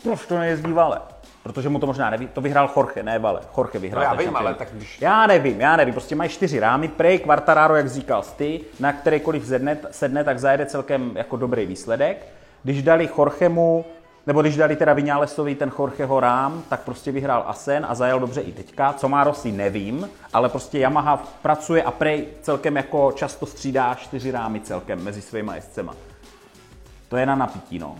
Proč 0.03 0.25
to 0.25 0.37
nejezdí 0.39 0.71
Vale? 0.73 1.01
Protože 1.43 1.69
mu 1.69 1.79
to 1.79 1.85
možná 1.87 2.09
neví, 2.09 2.27
to 2.27 2.41
vyhrál 2.41 2.69
Jorge, 2.77 3.03
ne 3.03 3.19
Vale. 3.19 3.41
Jorge 3.57 3.79
vyhrál 3.79 4.03
No 4.03 4.09
já 4.09 4.13
vím, 4.13 4.25
šampionát. 4.25 4.45
ale 4.47 4.55
tak 4.55 4.67
když- 4.73 5.01
Já 5.01 5.27
nevím, 5.27 5.61
já 5.61 5.75
nevím, 5.75 5.93
prostě 5.93 6.15
mají 6.15 6.29
čtyři 6.29 6.59
rámy, 6.59 6.87
prej 6.87 7.19
Quartararo, 7.19 7.75
jak 7.75 7.89
říkal 7.89 8.23
ty, 8.35 8.61
na 8.79 8.93
kterýkoliv 8.93 9.47
sedne, 9.47 9.77
sedne, 9.91 10.23
tak 10.23 10.39
zajede 10.39 10.65
celkem 10.65 11.11
jako 11.15 11.37
dobrý 11.37 11.65
výsledek. 11.65 12.25
Když 12.63 12.83
dali 12.83 13.09
Jorgemu, 13.17 13.85
nebo 14.27 14.41
když 14.41 14.55
dali 14.55 14.75
teda 14.75 14.93
Vinalesovi 14.93 15.55
ten 15.55 15.71
Jorgeho 15.79 16.19
rám, 16.19 16.63
tak 16.69 16.81
prostě 16.81 17.11
vyhrál 17.11 17.43
Asen 17.47 17.85
a 17.89 17.95
zajel 17.95 18.19
dobře 18.19 18.41
i 18.41 18.51
teďka. 18.51 18.93
Co 18.93 19.09
má 19.09 19.23
Rossi, 19.23 19.51
nevím, 19.51 20.09
ale 20.33 20.49
prostě 20.49 20.79
Yamaha 20.79 21.17
pracuje 21.41 21.83
a 21.83 21.91
prej 21.91 22.27
celkem 22.41 22.77
jako 22.77 23.11
často 23.11 23.45
střídá 23.45 23.95
čtyři 23.95 24.31
rámy 24.31 24.59
celkem 24.59 25.03
mezi 25.03 25.21
svýma 25.21 25.55
jezdcema. 25.55 25.95
To 27.09 27.17
je 27.17 27.25
na 27.25 27.35
napití, 27.35 27.79
no. 27.79 27.95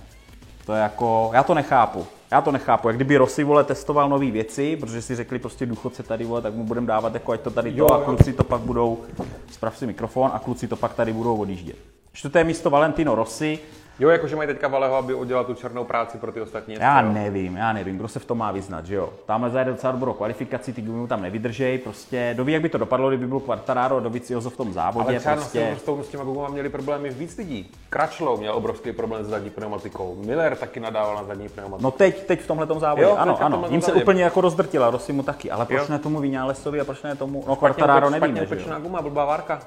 To 0.66 0.74
je 0.74 0.82
jako, 0.82 1.32
já 1.34 1.44
to 1.44 1.54
nechápu. 1.54 2.08
Já 2.32 2.42
to 2.42 2.52
nechápu. 2.52 2.88
Jak 2.88 2.96
kdyby 2.96 3.18
Rossi, 3.18 3.44
vole, 3.44 3.64
testoval 3.64 4.10
nové 4.10 4.32
věci, 4.32 4.76
protože 4.76 5.02
si 5.02 5.16
řekli 5.16 5.40
prostě 5.40 5.66
důchodce 5.66 6.04
tady, 6.04 6.26
vole, 6.26 6.42
tak 6.42 6.54
mu 6.54 6.64
budeme 6.64 6.88
dávat 6.88 7.14
jako 7.14 7.32
ať 7.32 7.42
to 7.42 7.52
tady 7.52 7.72
Jo, 7.76 7.88
to 7.88 7.94
a 7.94 8.06
kluci 8.06 8.34
to 8.34 8.44
pak 8.44 8.62
budou, 8.62 9.04
sprav 9.52 9.78
si 9.78 9.88
mikrofon 9.88 10.32
a 10.34 10.40
kluci 10.40 10.68
to 10.68 10.76
pak 10.76 10.94
tady 10.94 11.14
budou 11.14 11.38
odjíždět. 11.38 11.76
Čtvrté 12.14 12.44
místo 12.44 12.70
Valentino 12.70 13.16
Rossi, 13.16 13.60
Jo, 14.00 14.10
jakože 14.10 14.36
mají 14.36 14.48
teďka 14.48 14.68
Valeho, 14.68 14.96
aby 14.96 15.14
udělal 15.14 15.46
tu 15.46 15.54
černou 15.54 15.84
práci 15.84 16.18
pro 16.18 16.32
ty 16.32 16.42
ostatní. 16.42 16.76
já 16.80 17.02
jo. 17.02 17.12
nevím, 17.12 17.58
já 17.58 17.74
nevím, 17.74 17.98
kdo 17.98 18.08
se 18.08 18.20
v 18.20 18.26
tom 18.26 18.38
má 18.38 18.52
vyznat, 18.52 18.86
že 18.86 18.96
jo. 18.96 19.10
Tamhle 19.26 19.50
zajede 19.50 19.72
docela 19.72 19.92
dobrou 19.94 20.14
kvalifikaci, 20.14 20.74
ty 20.74 20.82
gumy 20.82 20.98
mu 21.00 21.08
tam 21.08 21.22
nevydržej, 21.22 21.78
prostě, 21.78 22.34
doví, 22.38 22.54
jak 22.54 22.62
by 22.62 22.70
to 22.70 22.78
dopadlo, 22.78 23.08
kdyby 23.10 23.28
byl 23.28 23.40
Quartararo, 23.40 24.00
Dovizioso 24.00 24.50
v 24.50 24.58
tom 24.58 24.74
závodě, 24.74 25.10
Ale 25.10 25.20
třeba 25.20 25.36
prostě. 25.36 25.60
Silverstone 25.60 26.04
s 26.04 26.08
těma 26.08 26.24
Gugama 26.24 26.48
měli 26.50 26.70
problémy 26.70 27.10
víc 27.10 27.38
lidí. 27.38 27.72
Crutchlow 27.90 28.40
měl 28.40 28.54
obrovský 28.56 28.92
problém 28.92 29.24
s 29.24 29.28
zadní 29.28 29.50
pneumatikou. 29.50 30.16
Miller 30.26 30.56
taky 30.56 30.80
nadával 30.80 31.16
na 31.16 31.24
zadní 31.24 31.50
pneumatiku. 31.50 31.84
No 31.84 31.92
teď, 31.92 32.26
teď 32.26 32.42
v 32.42 32.48
tomhle 32.48 32.68
závodě, 32.80 33.04
Jo, 33.04 33.16
ano, 33.18 33.38
ano, 33.44 33.66
jim 33.70 33.82
se 33.82 33.86
závodě. 33.86 34.04
úplně 34.04 34.24
jako 34.24 34.42
rozdrtila, 34.42 34.90
Rossi 34.90 35.14
mu 35.14 35.24
taky, 35.24 35.52
ale 35.52 35.66
proč 35.66 35.80
Jo. 35.82 35.86
ne 35.90 36.00
tomu 36.00 36.20
Vinalesovi 36.20 36.80
a 36.80 36.86
proč 36.86 37.04
ne 37.04 37.16
tomu, 37.16 37.44
no 37.48 37.56
Quartararo 37.56 38.10
nevíme, 38.10 38.46
že 38.46 38.56
jo. 38.70 38.80
guma, 38.80 39.02
blbá 39.02 39.26
várka. 39.26 39.60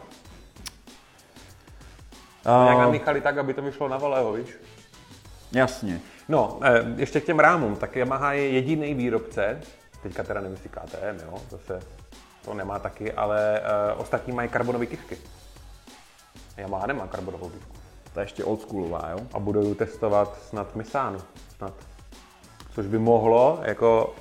Uh, 2.46 2.68
Jak 2.68 2.78
namíchali 2.78 3.20
tak, 3.20 3.38
aby 3.38 3.54
to 3.54 3.62
vyšlo 3.62 3.88
na 3.88 3.98
Valeho, 3.98 4.32
víš? 4.32 4.48
jasně. 5.52 6.00
No, 6.28 6.58
eh, 6.62 6.84
ještě 6.96 7.20
k 7.20 7.24
těm 7.24 7.38
rámům, 7.38 7.76
tak 7.76 7.96
Yamaha 7.96 8.32
je 8.32 8.48
jediný 8.50 8.94
výrobce, 8.94 9.60
teďka 10.02 10.22
teda 10.22 10.40
nemyslí 10.40 10.70
KTM, 10.70 11.20
jo, 11.26 11.38
zase 11.50 11.80
to 12.44 12.54
nemá 12.54 12.78
taky, 12.78 13.12
ale 13.12 13.60
uh, 13.94 14.00
ostatní 14.00 14.32
mají 14.32 14.48
karbonové 14.48 14.86
kyvky. 14.86 15.18
Yamaha 16.56 16.86
nemá 16.86 17.06
karbonovou 17.06 17.48
kyvku. 17.48 17.74
To 18.14 18.20
je 18.20 18.24
ještě 18.24 18.44
oldschoolová, 18.44 19.10
jo? 19.10 19.18
A 19.34 19.38
budou 19.38 19.68
ji 19.68 19.74
testovat 19.74 20.38
snad 20.48 20.76
Misano, 20.76 21.18
snad. 21.56 21.72
Což 22.74 22.86
by 22.86 22.98
mohlo, 22.98 23.58
jako 23.62 24.14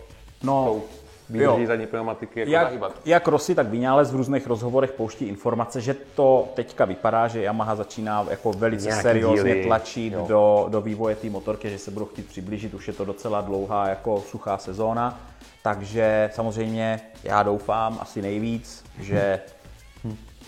No, 0.44 0.66
tou 0.66 0.84
vydrží 1.30 1.62
Jo. 1.62 1.68
zadní 1.68 1.88
pneumatiky 1.88 2.40
jako 2.40 2.52
Jak, 2.52 2.64
zahýbat. 2.64 2.92
jak 3.06 3.28
Rossi, 3.28 3.56
tak 3.56 3.68
Vinales 3.68 4.12
v 4.12 4.16
různých 4.16 4.48
rozhovorech 4.48 4.92
pouští 4.92 5.26
informace, 5.26 5.82
že 5.82 5.94
to 6.16 6.48
teďka 6.54 6.86
vypadá, 6.86 7.28
že 7.28 7.42
Yamaha 7.42 7.76
začíná 7.76 8.26
jako 8.30 8.52
velice 8.52 8.86
Nějaký 8.86 9.02
seriózně 9.02 9.54
díly, 9.54 9.66
tlačit 9.66 10.14
jo. 10.14 10.26
do, 10.28 10.66
do 10.70 10.82
vývoje 10.82 11.16
té 11.16 11.30
motorky, 11.30 11.70
že 11.70 11.78
se 11.78 11.92
budou 11.92 12.06
chtít 12.06 12.28
přiblížit, 12.28 12.74
už 12.74 12.88
je 12.88 12.94
to 12.94 13.06
docela 13.06 13.42
dlouhá 13.42 13.88
jako 13.90 14.22
suchá 14.22 14.58
sezóna, 14.58 15.20
takže 15.64 16.30
samozřejmě 16.34 17.02
já 17.24 17.44
doufám 17.44 17.98
asi 18.02 18.22
nejvíc, 18.22 18.84
že 19.00 19.40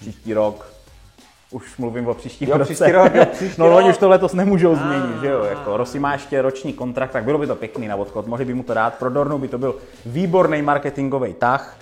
příští 0.02 0.34
rok 0.34 0.77
už 1.51 1.77
mluvím 1.77 2.08
o 2.08 2.13
příštím 2.13 2.50
Jo, 2.50 2.58
roce. 2.58 2.74
příští 2.74 2.92
rok, 2.92 3.16
jo, 3.16 3.25
příští 3.25 3.56
no, 3.62 3.68
rok. 3.68 3.77
oni 3.77 3.89
už 3.89 3.98
to 3.98 4.10
letos 4.10 4.34
nemůžou 4.34 4.75
změnit, 4.75 5.22
že 5.22 5.27
jo? 5.27 5.44
Jako 5.44 5.77
Rossi 5.77 6.00
má 6.00 6.13
ještě 6.13 6.42
roční 6.42 6.74
kontrakt, 6.74 7.12
tak 7.12 7.24
bylo 7.24 7.38
by 7.38 7.48
to 7.48 7.56
pěkný 7.56 7.88
na 7.88 7.96
odchod. 7.96 8.27
Mohli 8.27 8.46
by 8.46 8.54
mu 8.54 8.63
to 8.63 8.74
dát. 8.74 8.94
Pro 8.96 9.10
Dornu 9.10 9.38
by 9.38 9.48
to 9.48 9.58
byl 9.58 9.75
výborný 10.06 10.62
marketingový 10.62 11.34
tah. 11.34 11.77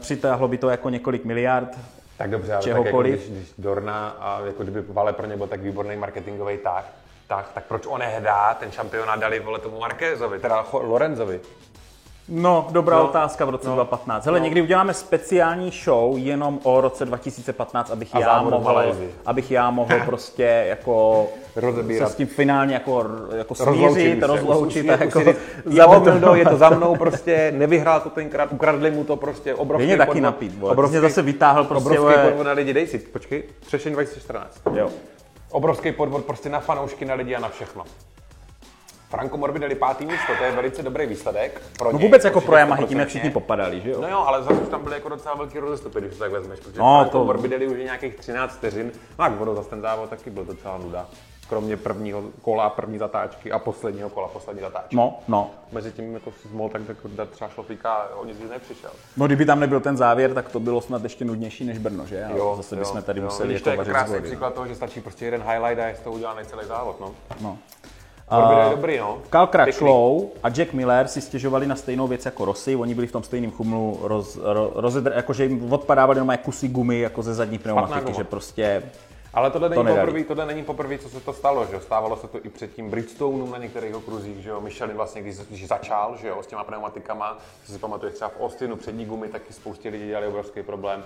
Přitáhlo 0.00 0.48
by 0.48 0.58
to 0.58 0.68
jako 0.68 0.90
několik 0.90 1.24
miliard. 1.24 1.78
Tak 2.18 2.30
dobře, 2.30 2.54
ale 2.54 2.62
tak 2.64 2.84
jako 2.84 3.02
když, 3.02 3.28
když 3.28 3.52
Dorna 3.58 4.08
a 4.20 4.40
jako 4.46 4.62
kdyby 4.62 4.82
Vale 4.88 5.12
pro 5.12 5.26
ně 5.26 5.36
byl 5.36 5.46
tak 5.46 5.60
výborný 5.60 5.96
marketingový 5.96 6.58
tah, 6.58 6.84
tak, 7.28 7.48
tak 7.54 7.64
proč 7.64 7.86
on 7.86 8.00
nehdá 8.00 8.54
ten 8.54 8.70
šampionát 8.72 9.20
dali 9.20 9.40
vole 9.40 9.58
tomu 9.58 9.80
Marquezovi, 9.80 10.38
teda 10.38 10.64
Lorenzovi. 10.72 11.40
No, 12.28 12.66
dobrá 12.70 12.98
No, 12.98 13.04
otázka 13.04 13.44
v 13.44 13.50
roce 13.50 13.68
no, 13.68 13.74
2015. 13.74 14.24
Hele, 14.26 14.38
no. 14.38 14.44
někdy 14.44 14.62
uděláme 14.62 14.94
speciální 14.94 15.70
show 15.84 16.18
jenom 16.18 16.58
o 16.62 16.80
roce 16.80 17.04
2015, 17.04 17.90
abych 17.90 18.14
A 18.16 18.18
já 18.18 18.42
mohl, 18.42 18.94
abych 19.26 19.50
já 19.50 19.70
mohl 19.70 19.94
prostě 20.06 20.64
jako 20.68 21.26
Rozebírat. 21.56 22.08
se 22.08 22.14
s 22.14 22.16
tím 22.16 22.26
finálně 22.26 22.74
jako, 22.74 23.04
jako 23.36 23.54
smířit, 23.54 24.22
rozloučit 24.22 24.86
jako 24.86 25.20
říct, 25.24 25.36
Jo, 25.70 26.00
Mildo, 26.04 26.34
je 26.34 26.44
to 26.44 26.56
za 26.56 26.70
mnou, 26.70 26.96
prostě 26.96 27.52
nevyhrál 27.56 28.00
to 28.00 28.10
tenkrát, 28.10 28.52
ukradli 28.52 28.90
mu 28.90 29.04
to 29.04 29.16
prostě, 29.16 29.54
obrovský 29.54 29.86
Mě 29.86 29.96
taky 29.96 30.06
podvod. 30.06 30.22
napít, 30.22 30.58
vole. 30.58 30.72
Obrovský, 30.72 30.98
zase 30.98 31.22
vytáhl 31.22 31.64
prostě, 31.64 31.98
obrovský 31.98 32.20
podvod 32.24 32.46
na 32.46 32.52
lidi, 32.52 32.72
dej 32.72 32.86
si, 32.86 32.98
počkej, 32.98 33.42
Třešení 33.60 33.94
2014. 33.94 34.60
jo. 34.74 34.88
Obrovský 35.50 35.92
podvod 35.92 36.24
prostě 36.24 36.48
na 36.48 36.60
fanoušky, 36.60 37.04
na 37.04 37.14
lidi 37.14 37.34
a 37.34 37.40
na 37.40 37.48
všechno. 37.48 37.84
Franco 39.14 39.36
Morbidelli 39.36 39.74
pátý 39.74 40.06
místo, 40.06 40.32
to 40.38 40.44
je 40.44 40.52
velice 40.52 40.82
dobrý 40.82 41.06
výsledek. 41.06 41.62
Pro 41.78 41.92
No 41.92 41.98
něj, 41.98 42.06
vůbec 42.08 42.24
jako 42.24 42.40
pro 42.40 42.56
Yamahy, 42.56 42.82
100%. 42.82 42.86
tím 42.88 42.98
jak 42.98 43.08
všichni 43.08 43.30
popadali, 43.30 43.80
že 43.80 43.90
jo? 43.90 44.00
No 44.00 44.08
jo, 44.08 44.18
ale 44.18 44.42
zase 44.42 44.60
už 44.60 44.68
tam 44.68 44.82
byly 44.82 44.94
jako 44.94 45.08
docela 45.08 45.34
velký 45.34 45.58
rozestupy, 45.58 46.00
když 46.00 46.12
to 46.12 46.18
tak 46.18 46.32
vezmeš, 46.32 46.60
protože 46.60 46.80
No, 46.80 46.98
Franco 47.00 47.18
to- 47.18 47.24
Morbidelli 47.24 47.66
už 47.66 47.78
je 47.78 47.84
nějakých 47.84 48.14
13 48.14 48.56
vteřin, 48.56 48.92
no 49.18 49.24
a 49.24 49.28
ono 49.40 49.54
zase 49.54 49.70
ten 49.70 49.80
závod 49.80 50.10
taky 50.10 50.30
byl 50.30 50.44
docela 50.44 50.78
nuda. 50.78 51.06
Kromě 51.48 51.76
prvního 51.76 52.22
kola, 52.42 52.70
první 52.70 52.98
zatáčky 52.98 53.52
a 53.52 53.58
posledního 53.58 54.10
kola, 54.10 54.28
poslední 54.28 54.60
zatáčky. 54.62 54.96
No, 54.96 55.18
no. 55.28 55.50
Mezi 55.72 55.92
tím 55.92 56.14
jako 56.14 56.32
smol, 56.50 56.68
tak 56.68 56.82
jako 56.88 57.08
dát 57.08 57.28
třeba 57.28 57.50
šlofíka 57.50 58.08
o 58.16 58.24
nic 58.24 58.38
víc 58.38 58.50
nepřišel. 58.50 58.90
No, 59.16 59.26
kdyby 59.26 59.46
tam 59.46 59.60
nebyl 59.60 59.80
ten 59.80 59.96
závěr, 59.96 60.34
tak 60.34 60.48
to 60.48 60.60
bylo 60.60 60.80
snad 60.80 61.02
ještě 61.02 61.24
nudnější 61.24 61.64
než 61.64 61.78
Brno, 61.78 62.06
že? 62.06 62.24
Ale 62.24 62.56
zase 62.56 62.76
bychom 62.76 63.02
tady 63.02 63.20
museli 63.20 63.48
Vidíš, 63.48 63.62
to 63.62 63.70
jako 63.70 63.82
je 63.82 63.92
vařit 63.92 63.92
krásný 64.06 64.26
příklad 64.26 64.54
toho, 64.54 64.66
že 64.66 64.74
stačí 64.74 65.00
prostě 65.00 65.24
jeden 65.24 65.42
highlight 65.42 65.78
a 65.82 65.86
je 65.86 65.94
z 65.96 66.00
toho 66.00 66.16
udělaný 66.16 66.46
celý 66.46 66.66
závod, 66.66 67.00
no. 67.00 67.10
No. 67.40 67.58
Je 68.64 68.76
dobrý, 68.76 68.98
no. 68.98 69.18
Cal. 69.30 69.46
Crutchlow 69.46 70.22
a 70.42 70.48
Jack 70.48 70.72
Miller 70.72 71.08
si 71.08 71.20
stěžovali 71.20 71.66
na 71.66 71.76
stejnou 71.76 72.06
věc 72.06 72.24
jako 72.24 72.44
Rossi, 72.44 72.76
oni 72.76 72.94
byli 72.94 73.06
v 73.06 73.12
tom 73.12 73.22
stejném 73.22 73.50
chumlu, 73.50 73.98
roz, 74.02 74.38
ro, 74.42 74.72
rozedr, 74.74 75.12
jakože 75.16 75.44
jim 75.44 75.72
odpadávaly 75.72 76.16
jenom 76.16 76.36
kusy 76.44 76.68
gumy 76.68 77.00
jako 77.00 77.22
ze 77.22 77.34
zadní 77.34 77.58
pneumatiky, 77.58 78.12
že 78.14 78.24
prostě 78.24 78.82
Ale 79.34 79.50
tohle 79.50 79.68
není, 79.68 79.84
nedali. 79.84 80.06
poprvé, 80.06 80.24
tohle 80.24 80.46
není 80.46 80.62
poprvé, 80.64 80.98
co 80.98 81.08
se 81.08 81.20
to 81.20 81.32
stalo, 81.32 81.66
že 81.66 81.74
jo? 81.74 81.80
Stávalo 81.80 82.16
se 82.16 82.28
to 82.28 82.38
i 82.44 82.48
před 82.48 82.74
tím 82.74 82.90
Bridgestone 82.90 83.50
na 83.50 83.58
některých 83.58 83.94
okruzích, 83.94 84.42
že 84.42 84.50
jo? 84.50 84.60
Michelin 84.60 84.96
vlastně, 84.96 85.22
když, 85.22 85.36
když 85.36 85.66
začal, 85.68 86.16
že 86.20 86.28
jo, 86.28 86.42
s 86.42 86.46
těma 86.46 86.64
pneumatikama, 86.64 87.38
co 87.66 87.72
si 87.72 87.78
pamatuješ 87.78 88.14
třeba 88.14 88.28
v 88.28 88.40
Austinu 88.42 88.76
přední 88.76 89.04
gumy, 89.06 89.28
taky 89.28 89.52
spoustě 89.52 89.88
lidí 89.88 90.06
dělali 90.06 90.26
obrovský 90.26 90.62
problém. 90.62 91.04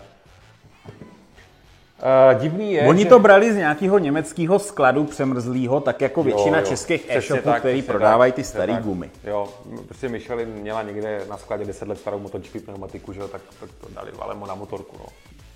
Uh, 2.03 2.41
divný 2.41 2.73
je, 2.73 2.83
Oni 2.83 3.03
že... 3.03 3.09
to 3.09 3.19
brali 3.19 3.53
z 3.53 3.57
nějakého 3.57 3.99
německého 3.99 4.59
skladu 4.59 5.05
přemrzlého, 5.05 5.81
tak 5.81 6.01
jako 6.01 6.23
většina 6.23 6.59
Jo, 6.59 6.65
jo. 6.65 6.71
českých 6.71 7.07
e-shopů, 7.09 7.51
který 7.59 7.83
prodávají 7.83 8.33
ty 8.33 8.45
staré 8.45 8.77
gumy. 8.83 9.11
Jo, 9.25 9.49
prostě 9.87 10.09
Michelin 10.09 10.49
měla 10.49 10.83
někde 10.83 11.21
na 11.29 11.37
skladě 11.37 11.65
10 11.65 11.89
let 11.89 11.99
starou 11.99 12.19
MotoGP 12.19 12.65
pneumatiku, 12.65 13.13
že 13.13 13.21
jo, 13.21 13.29
tak, 13.29 13.41
tak 13.61 13.71
to 13.81 13.89
dali 13.95 14.11
valemo 14.19 14.47
na 14.47 14.55
motorku, 14.55 14.97
no. 14.99 15.07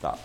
Tak. 0.00 0.18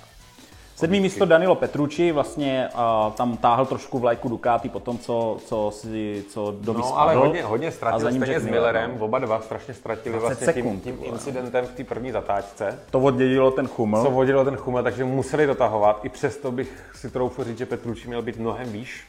Sedmý 0.77 0.99
místo 0.99 1.25
Danilo 1.25 1.55
Petrucci, 1.55 2.11
vlastně 2.11 2.69
uh, 2.73 3.13
tam 3.13 3.37
táhl 3.37 3.65
trošku 3.65 3.99
vlajku 3.99 4.29
Ducati 4.29 4.69
po 4.69 4.79
tom, 4.79 4.97
co, 4.97 5.37
co, 5.45 5.71
si, 5.71 6.23
co 6.29 6.55
do 6.61 6.73
No, 6.73 6.99
ale 6.99 7.15
hodně, 7.15 7.43
hodně 7.43 7.67
a 7.67 7.71
ztratil 7.71 7.99
stejně 7.99 8.25
s 8.25 8.27
Miller, 8.27 8.51
Millerem, 8.51 8.95
no. 8.99 9.05
oba 9.05 9.19
dva 9.19 9.41
strašně 9.41 9.73
ztratili 9.73 10.19
20 10.19 10.27
vlastně 10.27 10.53
tím, 10.53 10.63
sekund, 10.63 10.83
tím 10.83 10.97
vole. 10.97 11.09
incidentem 11.09 11.65
v 11.65 11.71
té 11.71 11.83
první 11.83 12.11
zatáčce. 12.11 12.79
To 12.91 12.99
oddědilo 12.99 13.51
ten 13.51 13.67
chuml. 13.67 14.03
co 14.03 14.11
vodilo 14.11 14.45
ten 14.45 14.55
chumel, 14.55 14.83
takže 14.83 15.03
museli 15.03 15.47
dotahovat. 15.47 16.05
I 16.05 16.09
přesto 16.09 16.51
bych 16.51 16.91
si 16.95 17.09
troufl 17.09 17.43
říct, 17.43 17.57
že 17.57 17.65
Petrucci 17.65 18.07
měl 18.07 18.21
být 18.21 18.37
mnohem 18.37 18.71
výš. 18.71 19.07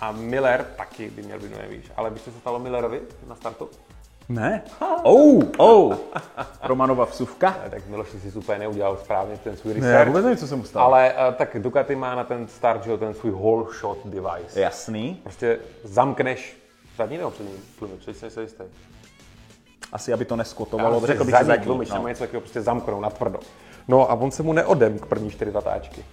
A 0.00 0.12
Miller 0.12 0.66
taky 0.76 1.10
by 1.10 1.22
měl 1.22 1.38
být 1.38 1.48
mnohem 1.48 1.70
výš. 1.70 1.84
Ale 1.96 2.10
víš, 2.10 2.22
co 2.22 2.30
se 2.30 2.38
stalo 2.38 2.58
Millerovi 2.58 3.00
na 3.28 3.34
startu? 3.34 3.68
Ne? 4.28 4.62
Oh, 5.02 5.42
oh. 5.58 5.96
Romanova 6.62 7.04
vsuvka. 7.04 7.56
Eh, 7.66 7.70
Tak 7.70 7.86
Miloš 7.86 8.08
si 8.22 8.30
super 8.30 8.58
neudělal 8.58 8.96
správně 8.96 9.36
ten 9.44 9.56
svůj 9.56 9.74
Ne, 9.74 9.80
research. 9.80 10.08
vůbec 10.08 10.24
nevím, 10.24 10.38
co 10.38 10.46
se 10.46 10.56
mu 10.56 10.64
stalo. 10.64 10.86
ale 10.86 11.12
uh, 11.28 11.34
tak 11.34 11.56
Ducati 11.62 11.96
má 11.96 12.14
na 12.14 12.24
ten 12.24 12.48
start, 12.48 12.84
že 12.84 12.96
ten 12.98 13.14
svůj 13.14 13.32
whole 13.32 13.64
shot 13.80 13.98
device. 14.04 14.60
Jasný. 14.60 15.20
Prostě 15.22 15.58
zamkneš 15.82 16.56
zadní 16.98 17.18
nebo 17.18 17.30
přední 17.30 17.52
tlumy, 17.78 17.94
přesně 17.96 18.30
se 18.30 18.42
jistý. 18.42 18.64
Asi, 19.92 20.12
aby 20.12 20.24
to 20.24 20.36
neskotovalo. 20.36 21.06
Řekl 21.06 21.24
bych, 21.24 21.34
že 21.38 21.44
zadní. 21.44 21.64
tlumič, 21.64 21.88
no. 21.88 21.94
nebo 21.94 22.08
něco 22.08 22.20
takového, 22.20 22.40
prostě 22.40 22.62
zamknou 22.62 23.00
na 23.00 23.10
tvrdo. 23.10 23.38
No 23.88 24.10
a 24.10 24.14
on 24.14 24.30
se 24.30 24.42
mu 24.42 24.52
neodem 24.52 24.98
k 24.98 25.06
první 25.06 25.30
čtyři 25.30 25.50
zatáčky. 25.50 26.04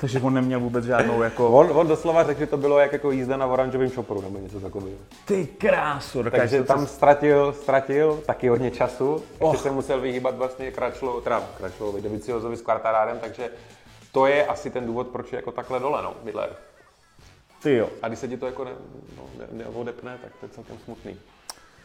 Takže 0.00 0.20
on 0.20 0.34
neměl 0.34 0.60
vůbec 0.60 0.84
žádnou 0.84 1.22
jako... 1.22 1.48
On, 1.50 1.70
on 1.72 1.86
doslova 1.86 2.24
řekl, 2.24 2.40
že 2.40 2.46
to 2.46 2.56
bylo 2.56 2.78
jak 2.78 2.92
jako 2.92 3.10
jízda 3.10 3.36
na 3.36 3.46
oranžovém 3.46 3.90
šoporu 3.90 4.20
nebo 4.20 4.38
něco 4.38 4.60
takového. 4.60 4.98
Ty 5.24 5.46
krásu, 5.46 6.22
Takže 6.30 6.62
tam 6.62 6.86
ztratil, 6.86 7.52
ztratil 7.52 8.22
taky 8.26 8.48
hodně 8.48 8.70
času. 8.70 9.22
Ještě 9.30 9.44
Och. 9.44 9.60
se 9.60 9.70
musel 9.70 10.00
vyhýbat 10.00 10.36
vlastně 10.36 10.70
Kračlo, 10.70 11.20
teda 11.20 11.42
Kračlovi, 11.58 12.02
Doviciozovi 12.02 12.56
s 12.56 12.62
Quartarárem, 12.62 13.18
takže 13.18 13.50
to 14.12 14.26
je 14.26 14.46
asi 14.46 14.70
ten 14.70 14.86
důvod, 14.86 15.06
proč 15.06 15.32
je 15.32 15.36
jako 15.36 15.52
takhle 15.52 15.80
dole, 15.80 16.02
no, 16.02 16.14
Miller. 16.24 16.50
Ty 17.62 17.76
jo. 17.76 17.88
A 18.02 18.08
když 18.08 18.18
se 18.18 18.28
ti 18.28 18.36
to 18.36 18.46
jako 18.46 18.64
ne, 18.64 18.70
no, 19.16 19.22
ne, 19.38 19.64
neodepne, 19.64 20.18
tak 20.22 20.32
to 20.40 20.46
je 20.46 20.50
celkem 20.50 20.76
smutný. 20.84 21.16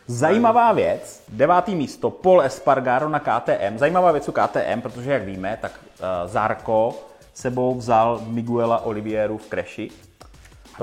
Zajímavá 0.08 0.72
věc, 0.74 1.24
devátý 1.30 1.76
místo, 1.76 2.10
Paul 2.10 2.42
Espargaro 2.42 3.10
na 3.10 3.20
KTM. 3.20 3.78
Zajímavá 3.78 4.12
věc 4.12 4.30
u 4.30 4.32
KTM, 4.32 4.82
protože 4.82 5.12
jak 5.12 5.24
víme, 5.24 5.58
tak 5.62 5.72
uh, 5.82 6.06
Zarko 6.26 6.96
sebou 7.40 7.76
vzal 7.76 8.22
Miguela 8.28 8.86
Olivieru 8.86 9.38
v 9.38 9.48
kreši. 9.48 9.90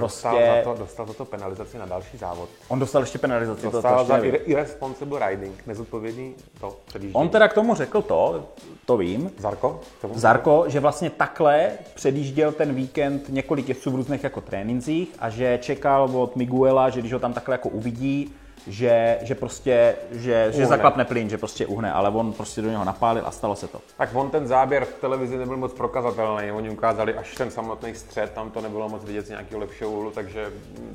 Dostal, 0.01 0.33
Prostě 0.37 0.63
za 0.65 0.73
to, 0.73 0.79
dostal 0.79 1.07
za 1.07 1.13
to 1.13 1.25
penalizaci 1.25 1.79
na 1.79 1.87
další 1.87 2.17
závod. 2.19 2.49
on 2.69 2.79
dostal 2.79 3.03
ještě 3.03 3.19
penalizaci. 3.19 3.63
To, 3.63 3.71
to 3.71 3.77
Dostal 3.77 3.99
ještě 3.99 4.09
za 4.09 4.17
nevím. 4.17 4.33
irre- 4.35 4.41
irresponsible 4.45 5.31
riding, 5.31 5.67
nezodpovědný 5.67 6.35
to 6.61 6.77
předjíždění. 6.87 7.15
On 7.25 7.29
teda 7.29 7.49
k 7.49 7.53
tomu 7.53 7.75
řekl 7.75 8.03
to, 8.03 8.45
to 8.87 8.97
vím, 8.97 9.31
Zarko? 9.39 9.81
Zarko, 10.15 10.65
že 10.69 10.81
vlastně 10.81 11.11
takhle 11.11 11.71
předjížděl 11.95 12.53
ten 12.53 12.75
víkend 12.75 13.29
několik 13.29 13.69
jezdců 13.69 13.91
v 13.91 13.95
různých 13.95 14.25
jako 14.25 14.41
trénincích 14.41 15.09
a 15.19 15.31
že 15.31 15.59
čekal 15.63 16.03
od 16.17 16.37
Miguela, 16.37 16.91
že 16.91 17.01
když 17.01 17.13
ho 17.13 17.19
tam 17.19 17.33
takhle 17.33 17.55
jako 17.55 17.69
uvidí, 17.69 18.35
že, 18.67 19.19
že 19.23 19.35
prostě, 19.35 19.97
že, 20.11 20.53
že 20.53 20.67
zaklapne 20.67 21.05
plyn, 21.05 21.29
že 21.29 21.39
prostě 21.39 21.67
uhne, 21.67 21.93
ale 21.93 22.11
on 22.11 22.33
prostě 22.33 22.63
do 22.63 22.71
něho 22.71 22.85
napálil 22.85 23.23
a 23.27 23.31
stalo 23.31 23.57
se 23.57 23.69
to. 23.69 23.81
Tak 23.97 24.11
on 24.15 24.31
ten 24.31 24.47
záběr 24.47 24.85
v 24.85 24.95
televizi 25.01 25.37
nebyl 25.37 25.57
moc 25.57 25.73
prokazatelný, 25.73 26.53
oni 26.53 26.71
ukázali 26.71 27.15
až 27.15 27.35
ten 27.35 27.51
samotný 27.51 27.95
střed, 27.95 28.33
tam 28.33 28.51
to 28.51 28.61
nebylo 28.61 28.89
moc 28.89 29.05
vidět 29.05 29.27
z 29.27 29.31
nějakého 29.31 29.61
lepšího 29.61 29.91
úhlu, 29.91 30.11
takže 30.11 30.47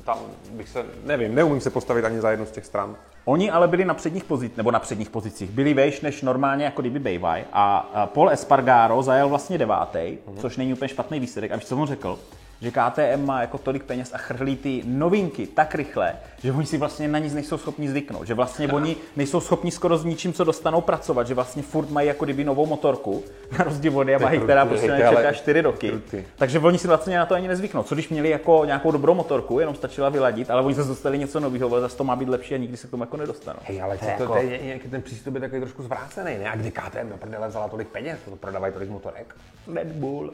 tam 0.04 0.18
bych 0.50 0.68
se, 0.68 0.84
nevím, 1.04 1.34
neumím 1.34 1.60
se 1.60 1.70
postavit 1.70 2.04
ani 2.04 2.20
za 2.20 2.30
jednu 2.30 2.46
z 2.46 2.50
těch 2.50 2.66
stran. 2.66 2.96
Oni 3.24 3.50
ale 3.50 3.68
byli 3.68 3.84
na 3.84 3.94
předních 3.94 4.24
pozicích, 4.24 4.56
nebo 4.56 4.70
na 4.70 4.78
předních 4.78 5.10
pozicích, 5.10 5.50
byli 5.50 5.74
vejš 5.74 6.00
než 6.00 6.22
normálně 6.22 6.64
jako 6.64 6.80
kdyby 6.80 6.98
bejvaj 6.98 7.44
a 7.52 7.90
Paul 8.14 8.30
Espargaro 8.30 9.02
zajel 9.02 9.28
vlastně 9.28 9.58
devátý, 9.58 10.18
což 10.38 10.56
není 10.56 10.72
úplně 10.72 10.88
špatný 10.88 11.20
výsledek. 11.20 11.52
A 11.52 11.56
víš, 11.56 11.64
co 11.64 11.76
on 11.76 11.86
řekl? 11.86 12.18
Že 12.62 12.70
KTM 12.70 13.26
má 13.26 13.40
jako 13.40 13.58
tolik 13.58 13.84
peněz 13.84 14.10
a 14.14 14.18
chrlí 14.18 14.56
ty 14.56 14.82
novinky 14.86 15.46
tak 15.46 15.74
rychle, 15.74 16.12
že 16.38 16.52
oni 16.52 16.66
si 16.66 16.78
vlastně 16.78 17.08
na 17.08 17.18
nic 17.18 17.34
nejsou 17.34 17.58
schopni 17.58 17.88
zvyknout. 17.88 18.26
Že 18.26 18.34
vlastně 18.34 18.68
oni 18.68 18.96
nejsou 19.16 19.40
schopni 19.40 19.70
skoro 19.70 19.98
s 19.98 20.04
ničím, 20.04 20.32
co 20.32 20.44
dostanou 20.44 20.80
pracovat. 20.80 21.26
Že 21.26 21.34
vlastně 21.34 21.62
furt 21.62 21.90
mají 21.90 22.08
jako 22.08 22.24
kdyby 22.24 22.44
novou 22.44 22.66
motorku, 22.66 23.24
na 23.58 23.64
rozdíl 23.64 23.98
od 23.98 24.08
Yamahy, 24.08 24.36
krutý, 24.36 24.44
která 24.46 24.66
prostě 24.66 24.90
nečeká 24.90 25.32
4 25.32 25.60
roky. 25.60 25.88
krutý. 25.90 26.24
Takže 26.36 26.58
oni 26.58 26.78
si 26.78 26.88
vlastně 26.88 27.18
na 27.18 27.26
to 27.26 27.34
ani 27.34 27.48
nezvyknou. 27.48 27.82
Co 27.82 27.94
když 27.94 28.08
měli 28.08 28.30
jako 28.30 28.62
nějakou 28.64 28.90
dobrou 28.90 29.14
motorku, 29.14 29.60
jenom 29.60 29.74
stačila 29.74 30.08
vyladit, 30.08 30.50
ale 30.50 30.62
oni 30.62 30.74
se 30.74 30.84
dostali 30.84 31.18
něco 31.18 31.40
nového, 31.40 31.70
ale 31.72 31.80
zase 31.80 31.96
to 31.96 32.04
má 32.04 32.16
být 32.16 32.28
lepší 32.28 32.54
a 32.54 32.58
nikdy 32.58 32.76
se 32.76 32.86
k 32.86 32.90
tomu 32.90 33.02
jako 33.02 33.16
nedostanou. 33.16 33.58
Hej, 33.64 33.82
ale 33.82 33.98
To 33.98 34.04
to, 34.04 34.10
je 34.10 34.16
to, 34.16 34.22
jako- 34.22 34.32
to 34.34 34.38
je 34.40 34.58
nějaký 34.62 34.88
ten 34.88 35.02
přístup 35.02 35.34
je 35.34 35.40
takový 35.40 35.60
trošku 35.60 35.82
zvrácený, 35.82 36.38
ne? 36.38 36.50
A 36.50 36.56
kdy 36.56 36.70
KTM 36.70 37.08
do 37.08 37.16
prdele 37.16 37.48
vzala 37.48 37.68
tolik 37.68 37.88
peněz, 37.88 38.18
to 38.24 38.36
prodávají 38.36 38.72
tolik 38.72 38.90
motorek? 38.90 39.34
Red 39.74 39.86
Bull. 39.88 40.32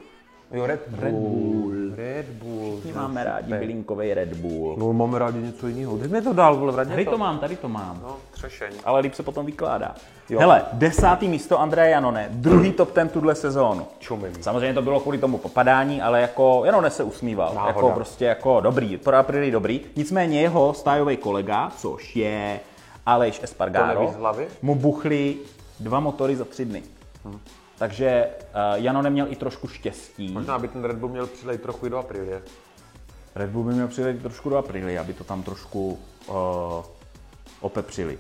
Jo, 0.53 0.67
Red 0.67 0.81
Bull. 0.89 1.03
Red 1.03 1.15
Bull. 1.15 1.95
Red 1.97 2.27
Bull. 2.27 2.81
My 2.85 2.93
máme 2.93 3.25
rádi 3.25 3.53
bylinkový 3.53 4.15
Red 4.15 4.35
Bull. 4.35 4.77
No, 4.79 4.93
máme 4.93 5.19
rádi 5.19 5.39
něco 5.39 5.69
jiného. 5.69 5.97
Kde 5.97 6.09
mi 6.09 6.23
to 6.23 6.33
dal, 6.33 6.57
vole, 6.57 6.73
vrátně 6.73 6.91
Tady 6.91 7.05
to 7.05 7.19
mám, 7.19 7.39
tady 7.39 7.57
to 7.57 7.69
mám. 7.69 8.01
No, 8.03 8.17
třešeň. 8.31 8.73
Ale 8.85 9.01
líp 9.01 9.15
se 9.15 9.23
potom 9.23 9.47
vykládá. 9.47 9.95
Jo. 10.31 10.41
Hele, 10.41 10.65
desátý 10.73 11.29
místo 11.29 11.61
Andreje 11.61 11.91
Janone, 11.91 12.29
druhý 12.31 12.73
top 12.73 12.93
ten 12.93 13.09
tuhle 13.09 13.35
sezónu. 13.35 13.87
Čumím. 13.99 14.33
Samozřejmě 14.41 14.75
to 14.75 14.83
bylo 14.83 15.01
kvůli 15.01 15.19
tomu 15.19 15.39
popadání, 15.39 16.03
ale 16.03 16.21
jako 16.21 16.63
Janone 16.65 16.91
se 16.91 17.03
usmíval. 17.03 17.55
Náhoda. 17.55 17.69
Jako 17.69 17.91
prostě 17.91 18.25
jako 18.25 18.61
dobrý, 18.61 18.97
pro 18.97 19.17
Aprili 19.17 19.51
dobrý. 19.51 19.81
Nicméně 19.97 20.41
jeho 20.41 20.75
stájový 20.75 21.17
kolega, 21.17 21.73
což 21.77 22.17
je 22.17 22.61
Aleš 23.07 23.41
Espargaro, 23.43 24.15
To 24.25 24.43
mu 24.63 24.75
buchly 24.75 25.37
dva 25.81 26.01
motory 26.01 26.37
za 26.37 26.45
tři 26.45 26.65
dny. 26.65 26.83
Takže 27.79 28.27
uh, 28.29 28.83
Jano 28.83 29.03
neměl 29.03 29.27
i 29.31 29.37
trošku 29.37 29.69
štěstí. 29.69 30.33
Možná 30.33 30.59
by 30.59 30.69
ten 30.69 30.85
Red 30.85 30.97
Bull 30.97 31.13
měl 31.13 31.27
přilejt 31.27 31.63
trochu 31.63 31.87
i 31.87 31.91
do 31.91 31.99
Aprilie. 31.99 32.43
Red 33.35 33.51
Bull 33.51 33.65
by 33.65 33.75
měl 33.75 33.89
přijet 33.89 34.23
trošku 34.23 34.51
do 34.51 34.57
Aprily, 34.57 34.99
aby 34.99 35.13
to 35.13 35.25
tam 35.25 35.43
trošku 35.43 35.99
uh, 36.29 36.35
opepřili. 37.61 38.19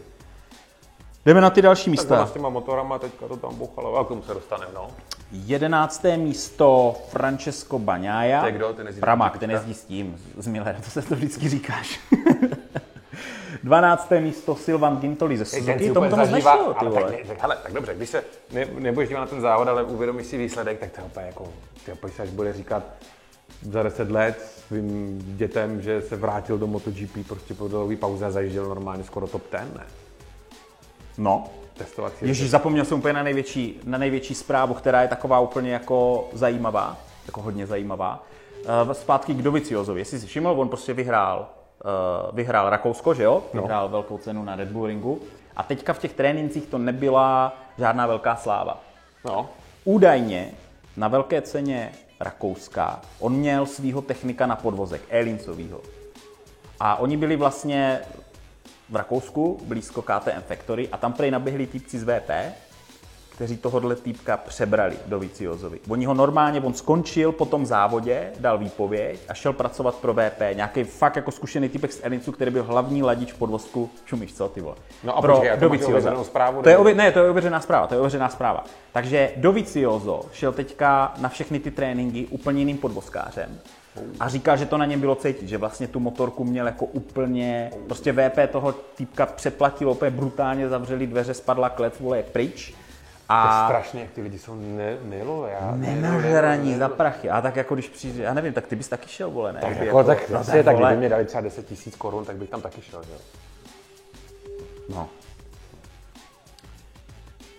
Jdeme 1.26 1.40
na 1.40 1.50
ty 1.50 1.62
další 1.62 1.84
Tak 1.84 1.90
místa. 1.90 2.14
ona 2.16 2.26
s 2.26 2.32
těma 2.32 2.48
motorama 2.48 2.98
teďka 2.98 3.28
to 3.28 3.36
tam 3.36 3.54
bouchalo. 3.54 3.96
A 3.96 4.04
k 4.04 4.08
tomu 4.08 4.22
se 4.22 4.34
dostaneme, 4.34 4.72
no. 4.74 4.90
Jedenácté 5.32 6.16
místo 6.16 6.96
Francesco 7.08 7.78
Bagnaia. 7.78 8.40
To 8.40 8.46
je 8.46 8.52
kdo? 8.52 8.72
Ten 8.72 8.86
jezdí 8.86 9.02
ten 9.38 9.50
jezdí 9.50 9.74
s 9.74 9.84
tím, 9.84 10.16
s 10.36 10.46
Millerem, 10.46 10.82
to 10.82 10.90
se 10.90 11.02
to 11.02 11.14
vždycky 11.14 11.48
říkáš. 11.48 12.00
12. 13.62 14.12
místo 14.20 14.56
Silvan 14.56 14.96
Gintoli 14.96 15.38
ze 15.38 15.44
Suzuki, 15.44 15.90
tomu 15.90 16.10
to 16.10 16.16
moc 16.16 16.30
nešlo, 16.30 16.74
ty 16.74 16.86
ale 16.86 16.90
tak, 16.90 17.02
vole. 17.02 17.10
ne, 17.10 17.18
tak, 17.26 17.42
hele, 17.42 17.56
tak 17.62 17.72
dobře, 17.72 17.94
když 17.94 18.08
se 18.08 18.24
ne, 18.52 18.66
nebudeš 18.78 19.08
dívat 19.08 19.20
na 19.20 19.26
ten 19.26 19.40
závod, 19.40 19.68
ale 19.68 19.84
uvědomíš 19.84 20.26
si 20.26 20.38
výsledek, 20.38 20.78
tak 20.78 20.90
to 20.90 21.00
je 21.00 21.06
úplně 21.06 21.26
jako, 21.26 21.48
ty 21.84 22.22
až 22.22 22.30
bude 22.30 22.52
říkat 22.52 22.82
za 23.62 23.82
10 23.82 24.10
let 24.10 24.62
svým 24.68 25.18
dětem, 25.36 25.82
že 25.82 26.02
se 26.02 26.16
vrátil 26.16 26.58
do 26.58 26.66
MotoGP 26.66 27.28
prostě 27.28 27.54
po 27.54 27.68
dlouhé 27.68 27.96
pauze 27.96 28.26
a 28.26 28.30
zajížděl 28.30 28.68
normálně 28.68 29.04
skoro 29.04 29.26
top 29.26 29.42
10, 29.52 29.74
ne? 29.74 29.86
No, 31.18 31.44
Testovací. 31.78 32.26
Ježíš, 32.26 32.50
zapomněl 32.50 32.84
jsem 32.84 32.98
úplně 32.98 33.14
na 33.14 33.22
největší, 33.22 33.80
na 33.84 33.98
největší 33.98 34.34
zprávu, 34.34 34.74
která 34.74 35.02
je 35.02 35.08
taková 35.08 35.40
úplně 35.40 35.72
jako 35.72 36.28
zajímavá, 36.32 36.96
jako 37.26 37.42
hodně 37.42 37.66
zajímavá. 37.66 38.24
Uh, 38.86 38.92
zpátky 38.92 39.34
k 39.34 39.42
Doviciozovi. 39.42 40.00
Jestli 40.00 40.20
si 40.20 40.26
všiml, 40.26 40.48
on 40.48 40.68
prostě 40.68 40.94
vyhrál, 40.94 41.48
vyhrál 42.32 42.70
Rakousko, 42.70 43.14
že 43.14 43.22
jo? 43.22 43.42
Vyhrál 43.54 43.88
velkou 43.88 44.18
cenu 44.18 44.44
na 44.44 44.56
Red 44.56 44.68
Bull 44.68 44.86
ringu. 44.86 45.20
A 45.56 45.62
teďka 45.62 45.92
v 45.92 45.98
těch 45.98 46.12
trénincích 46.12 46.66
to 46.66 46.78
nebyla 46.78 47.56
žádná 47.78 48.06
velká 48.06 48.36
sláva. 48.36 48.80
No, 49.24 49.48
Údajně 49.84 50.50
na 50.96 51.08
velké 51.08 51.42
ceně 51.42 51.92
Rakouska 52.20 53.00
on 53.20 53.32
měl 53.32 53.66
svého 53.66 54.02
technika 54.02 54.46
na 54.46 54.56
podvozek, 54.56 55.02
Elincovýho. 55.08 55.80
A 56.80 56.96
oni 56.96 57.16
byli 57.16 57.36
vlastně 57.36 58.00
v 58.88 58.96
Rakousku, 58.96 59.58
blízko 59.64 60.02
KTM 60.02 60.42
Factory, 60.48 60.88
a 60.88 60.96
tam 60.96 61.12
prej 61.12 61.30
naběhli 61.30 61.66
týpci 61.66 61.98
z 61.98 62.04
VP, 62.04 62.30
kteří 63.38 63.56
tohohle 63.56 63.96
týpka 63.96 64.36
přebrali 64.36 64.96
do 65.06 65.18
Viciozovi. 65.18 65.78
Oni 65.88 66.04
ho 66.04 66.14
normálně, 66.14 66.60
on 66.60 66.74
skončil 66.74 67.32
po 67.32 67.44
tom 67.44 67.66
závodě, 67.66 68.30
dal 68.40 68.58
výpověď 68.58 69.20
a 69.28 69.34
šel 69.34 69.52
pracovat 69.52 69.94
pro 69.94 70.14
VP. 70.14 70.40
Nějaký 70.54 70.84
fakt 70.84 71.16
jako 71.16 71.30
zkušený 71.30 71.68
týpek 71.68 71.92
z 71.92 72.00
Elincu, 72.02 72.32
který 72.32 72.50
byl 72.50 72.64
hlavní 72.64 73.02
ladič 73.02 73.32
podvozku. 73.32 73.90
Čumíš, 74.04 74.34
co 74.34 74.48
ty 74.48 74.60
vole? 74.60 74.74
No 75.04 75.16
a 75.16 75.22
pro 75.22 75.40
počkej, 75.68 75.86
ověřenou 75.86 76.24
zprávu, 76.24 76.62
To 76.62 76.68
je, 76.68 76.78
ově- 76.78 76.94
ne, 76.94 77.12
to 77.12 77.18
je 77.18 77.30
ověřená 77.30 77.60
zpráva, 77.60 77.86
to 77.86 77.94
je 77.94 78.00
ověřená 78.00 78.28
zpráva. 78.28 78.64
Takže 78.92 79.32
Doviciozo 79.36 80.20
šel 80.32 80.52
teďka 80.52 81.14
na 81.18 81.28
všechny 81.28 81.60
ty 81.60 81.70
tréninky 81.70 82.26
úplně 82.30 82.58
jiným 82.58 82.78
podvozkářem. 82.78 83.58
A 84.20 84.28
říkal, 84.28 84.56
že 84.56 84.66
to 84.66 84.78
na 84.78 84.86
něm 84.86 85.00
bylo 85.00 85.14
cítit, 85.14 85.48
že 85.48 85.58
vlastně 85.58 85.86
tu 85.88 86.00
motorku 86.00 86.44
měl 86.44 86.66
jako 86.66 86.84
úplně, 86.84 87.70
prostě 87.86 88.12
VP 88.12 88.46
toho 88.52 88.72
týpka 88.72 89.26
přeplatilo 89.26 89.92
úplně 89.92 90.10
brutálně, 90.10 90.68
zavřeli 90.68 91.06
dveře, 91.06 91.34
spadla 91.34 91.68
klec, 91.68 92.00
vole, 92.00 92.22
pryč. 92.22 92.74
A 93.28 93.66
strašně, 93.68 94.00
jak 94.00 94.10
ty 94.10 94.22
lidi 94.22 94.38
jsou 94.38 94.54
ne, 94.54 94.96
nelojální. 95.02 95.80
nenažraní 95.86 96.74
za 96.74 96.88
prachy. 96.88 97.30
A 97.30 97.40
tak 97.40 97.56
jako 97.56 97.74
když 97.74 97.88
přijde, 97.88 98.24
já 98.24 98.34
nevím, 98.34 98.52
tak 98.52 98.66
ty 98.66 98.76
bys 98.76 98.88
taky 98.88 99.08
šel, 99.08 99.30
vole, 99.30 99.52
ne? 99.52 99.60
Tak, 99.60 99.70
Kdyby 99.70 99.86
jako, 99.86 100.04
tak, 100.04 100.30
no, 100.30 100.44
tak 100.44 100.76
vole, 100.76 100.88
kdyby 100.88 100.96
mě 100.96 101.08
dali 101.08 101.24
třeba 101.24 101.40
10 101.40 101.66
tisíc 101.66 101.96
korun, 101.96 102.24
tak 102.24 102.36
bych 102.36 102.50
tam 102.50 102.60
taky 102.60 102.82
šel, 102.82 103.02
že? 103.02 103.12
No. 104.88 105.08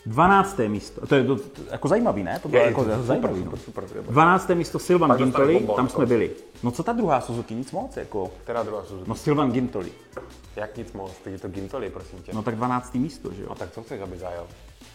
12. 0.05 0.57
místo, 0.67 1.07
to 1.07 1.15
je 1.15 1.23
to, 1.23 1.35
to, 1.35 1.61
jako 1.71 1.87
zajímavý, 1.87 2.23
ne? 2.23 2.39
To 2.39 2.47
bylo 2.49 2.61
Je, 2.61 2.67
jako 2.67 2.81
super, 2.83 3.01
zajímavý. 3.01 3.35
super, 3.35 3.51
no. 3.51 3.57
super, 3.57 3.87
super. 3.87 4.03
12. 4.03 4.49
místo 4.49 4.79
Silvan 4.79 5.17
Gintoli, 5.17 5.67
tam 5.75 5.89
jsme 5.89 6.03
to. 6.03 6.07
byli. 6.07 6.31
No 6.63 6.71
co 6.71 6.83
ta 6.83 6.93
druhá 6.93 7.21
Suzuki, 7.21 7.55
nic 7.55 7.71
moc, 7.71 7.97
jako. 7.97 8.31
Která 8.43 8.63
druhá 8.63 8.83
Suzuki? 8.83 9.09
No 9.09 9.15
Silvan 9.15 9.51
Gintoli. 9.51 9.91
Jak 10.55 10.77
nic 10.77 10.93
moc, 10.93 11.11
teď 11.23 11.33
je 11.33 11.39
to 11.39 11.47
Gintoli, 11.47 11.89
prosím 11.89 12.19
tě. 12.19 12.31
No 12.33 12.43
tak 12.43 12.55
12. 12.55 12.93
místo, 12.95 13.33
že 13.33 13.41
jo? 13.41 13.47
No 13.49 13.55
tak 13.55 13.71
co 13.71 13.83
chceš, 13.83 14.01
aby 14.01 14.17
zajel? 14.17 14.47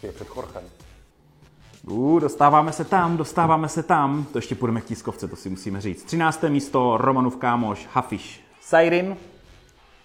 Je 0.02 0.12
před 0.12 0.28
Chorchem. 0.28 0.62
Uh, 1.86 2.20
dostáváme 2.20 2.72
se 2.72 2.84
tam, 2.84 3.16
dostáváme 3.16 3.68
se 3.68 3.82
tam. 3.82 4.26
To 4.32 4.38
ještě 4.38 4.54
půjdeme 4.54 4.80
k 4.80 4.84
tiskovce, 4.84 5.28
to 5.28 5.36
si 5.36 5.50
musíme 5.50 5.80
říct. 5.80 6.02
13. 6.04 6.42
místo 6.48 6.96
Romanův 6.96 7.36
kámoš 7.36 7.88
Hafiš 7.92 8.40
Sairin. 8.60 9.16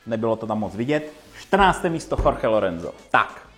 Nebylo 0.05 0.35
to 0.35 0.47
tam 0.47 0.59
moc 0.59 0.75
vidět. 0.75 1.13
14. 1.39 1.83
místo 1.89 2.17
Jorge 2.25 2.47
Lorenzo. 2.47 2.93
Tak. 3.11 3.48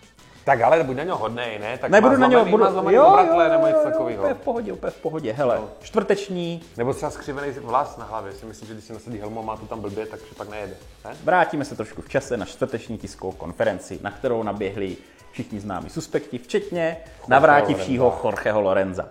Tak 0.44 0.62
ale 0.62 0.84
buď 0.84 0.98
na 0.98 1.04
něho 1.04 1.18
hodnej, 1.18 1.60
ne? 1.60 1.78
Tak 1.78 1.92
Nebudu 1.92 2.18
na 2.18 2.28
něho, 2.28 2.46
budu, 2.46 2.64
má 2.64 2.72
zlomený 2.72 3.00
obratle 3.00 3.50
nebo 3.50 3.68
něco 3.68 3.84
takového. 3.84 4.24
úplně 4.24 4.34
v 4.34 4.38
pohodě, 4.38 4.74
úplně 4.74 4.92
v 4.92 5.02
pohodě. 5.02 5.34
Hele, 5.34 5.60
čtvrteční, 5.82 6.62
Nebo 6.78 6.94
třeba 6.94 7.12
skřivený 7.12 7.52
vlas 7.52 7.98
na 7.98 8.06
hlavě. 8.06 8.32
Si 8.34 8.46
myslím, 8.46 8.68
že 8.68 8.74
když 8.74 8.86
si 8.86 8.94
nasadí 8.94 9.18
helmu 9.18 9.40
a 9.40 9.44
má 9.44 9.58
to 9.58 9.66
tam 9.66 9.82
blbě, 9.82 10.06
takže 10.06 10.26
pak 10.38 10.50
nejede. 10.50 10.74
Ne? 11.06 11.12
Vrátíme 11.24 11.66
se 11.66 11.76
trošku 11.76 12.02
v 12.02 12.10
čase 12.10 12.38
na 12.38 12.46
čtvrteční 12.46 12.98
tiskovou 12.98 13.32
konferenci, 13.32 14.00
na 14.02 14.12
kterou 14.12 14.44
naběhli 14.44 14.98
všichni 15.32 15.60
známí 15.60 15.90
suspekti, 15.90 16.38
včetně 16.38 16.98
navrátivšího 17.28 18.20
Jorgeho 18.24 18.62
Lorenza. 18.62 19.06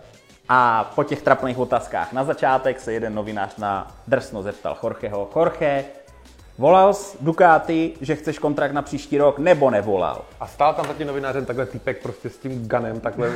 A 0.49 0.85
po 0.95 1.05
těch 1.05 1.23
trapných 1.23 1.59
otázkách 1.59 2.13
na 2.13 2.25
začátek 2.25 2.81
se 2.81 2.93
jeden 2.93 3.15
novinář 3.15 3.57
na 3.57 3.97
drsno 4.07 4.43
zeptal 4.43 4.77
Jorgeho. 4.83 5.31
Jorge, 5.37 5.85
volal 6.61 6.95
jsi 6.95 7.19
Ducati, 7.21 7.93
že 8.01 8.17
chceš 8.17 8.39
kontrakt 8.39 8.73
na 8.73 8.83
příští 8.83 9.19
rok, 9.19 9.39
nebo 9.39 9.71
nevolal? 9.71 10.25
A 10.41 10.47
stál 10.47 10.75
tam 10.75 10.87
za 10.87 10.95
tím 10.95 11.07
novinářem 11.07 11.45
takhle 11.45 11.67
týpek 11.67 12.03
prostě 12.03 12.31
s 12.31 12.39
tím 12.39 12.69
ganem, 12.69 13.01
takhle. 13.01 13.31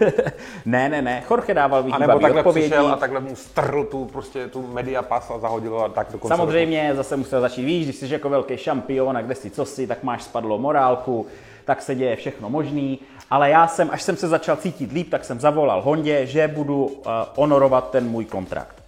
ne, 0.64 0.88
ne, 0.88 1.02
ne, 1.02 1.22
Jorge 1.30 1.54
dával 1.54 1.84
A 1.92 1.98
nebo 1.98 2.18
takhle 2.18 2.40
odpovědi. 2.40 2.68
přišel 2.68 2.86
a 2.86 2.96
takhle 2.96 3.20
mu 3.20 3.36
strhl 3.36 3.84
tu, 3.84 4.04
prostě, 4.04 4.48
tu 4.48 4.66
media 4.66 5.02
pas 5.02 5.30
a 5.30 5.38
zahodil 5.38 5.70
ho 5.70 5.84
a 5.84 5.88
tak 5.88 6.12
do 6.12 6.18
konce. 6.18 6.36
Samozřejmě 6.36 6.92
zase 6.94 7.16
musel 7.16 7.40
začít, 7.40 7.64
víš, 7.64 7.84
když 7.84 7.96
jsi 7.96 8.12
jako 8.12 8.28
velký 8.28 8.56
šampion 8.56 9.16
a 9.16 9.22
kde 9.22 9.34
si 9.34 9.50
co 9.50 9.64
si, 9.64 9.86
tak 9.86 10.02
máš 10.02 10.22
spadlo 10.22 10.58
morálku, 10.58 11.26
tak 11.64 11.82
se 11.82 11.94
děje 11.94 12.16
všechno 12.16 12.50
možný. 12.50 12.98
Ale 13.30 13.50
já 13.50 13.66
jsem, 13.66 13.90
až 13.92 14.02
jsem 14.02 14.16
se 14.16 14.28
začal 14.28 14.56
cítit 14.56 14.92
líp, 14.92 15.10
tak 15.10 15.24
jsem 15.24 15.40
zavolal 15.40 15.82
Hondě, 15.82 16.26
že 16.26 16.48
budu 16.48 16.84
uh, 16.84 17.12
honorovat 17.36 17.90
ten 17.90 18.08
můj 18.08 18.24
kontrakt. 18.24 18.85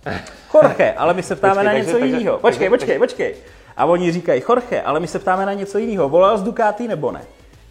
Jorge, 0.54 0.92
ale 0.96 1.14
my 1.14 1.22
se 1.22 1.36
ptáme 1.36 1.54
Počkej, 1.54 1.64
na 1.66 1.72
takže- 1.72 1.86
něco 1.86 1.98
takže- 2.00 2.16
jiného. 2.16 2.38
Počkej, 2.38 2.68
takže- 2.70 2.78
počkej, 2.78 2.98
počkej. 2.98 3.34
A 3.76 3.84
oni 3.84 4.12
říkají, 4.12 4.42
Jorge, 4.48 4.82
ale 4.82 5.00
my 5.00 5.06
se 5.06 5.18
ptáme 5.18 5.46
na 5.46 5.52
něco 5.52 5.78
jiného. 5.78 6.08
Volal 6.08 6.38
z 6.38 6.42
Ducati 6.42 6.88
nebo 6.88 7.12
ne? 7.12 7.20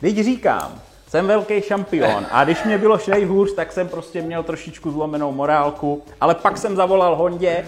Teď 0.01 0.15
říkám, 0.17 0.71
jsem 1.07 1.27
velký 1.27 1.61
šampion 1.61 2.25
a 2.31 2.43
když 2.43 2.63
mě 2.63 2.77
bylo 2.77 2.99
nejhůř, 3.07 3.53
tak 3.53 3.71
jsem 3.71 3.87
prostě 3.87 4.21
měl 4.21 4.43
trošičku 4.43 4.91
zlomenou 4.91 5.31
morálku, 5.31 6.03
ale 6.21 6.35
pak 6.35 6.57
jsem 6.57 6.75
zavolal 6.75 7.15
Hondě 7.15 7.65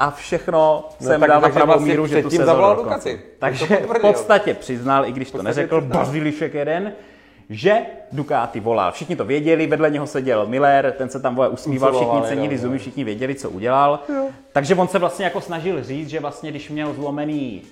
a 0.00 0.10
všechno 0.10 0.84
No 1.00 1.06
jsem 1.06 1.20
tak- 1.20 1.28
dal 1.30 1.40
na 1.40 1.48
pravou 1.48 1.66
vlastně 1.66 1.90
míru, 1.90 2.06
že 2.06 2.22
tu 2.22 2.30
sezonu 2.30 2.46
zavolal. 2.46 3.00
Takže 3.38 3.66
v 3.66 4.00
podstatě 4.00 4.54
přiznal, 4.54 5.06
i 5.06 5.12
když 5.12 5.30
to 5.30 5.42
neřekl, 5.42 5.80
bazilišek 5.80 6.54
jeden, 6.54 6.92
že 7.50 7.82
Ducati 8.12 8.60
volal. 8.60 8.92
Všichni 8.92 9.16
to 9.16 9.24
věděli, 9.24 9.66
vedle 9.66 9.90
něho 9.90 10.06
seděl 10.06 10.46
Miller, 10.46 10.94
ten 10.98 11.08
se 11.08 11.20
tam 11.20 11.34
vole 11.36 11.48
usmíval, 11.48 11.92
všichni 11.92 12.22
cenili 12.28 12.54
jo, 12.54 12.60
zumy, 12.60 12.74
jo. 12.74 12.78
všichni 12.78 13.04
věděli, 13.04 13.34
co 13.34 13.50
udělal. 13.50 14.00
Takže 14.52 14.74
on 14.74 14.88
se 14.88 14.98
vlastně 14.98 15.24
jako 15.24 15.40
snažil 15.40 15.84
říct, 15.84 16.08
že 16.08 16.20
vlastně 16.20 16.50
když 16.50 16.70
měl 16.70 16.94
zlomený, 16.94 17.62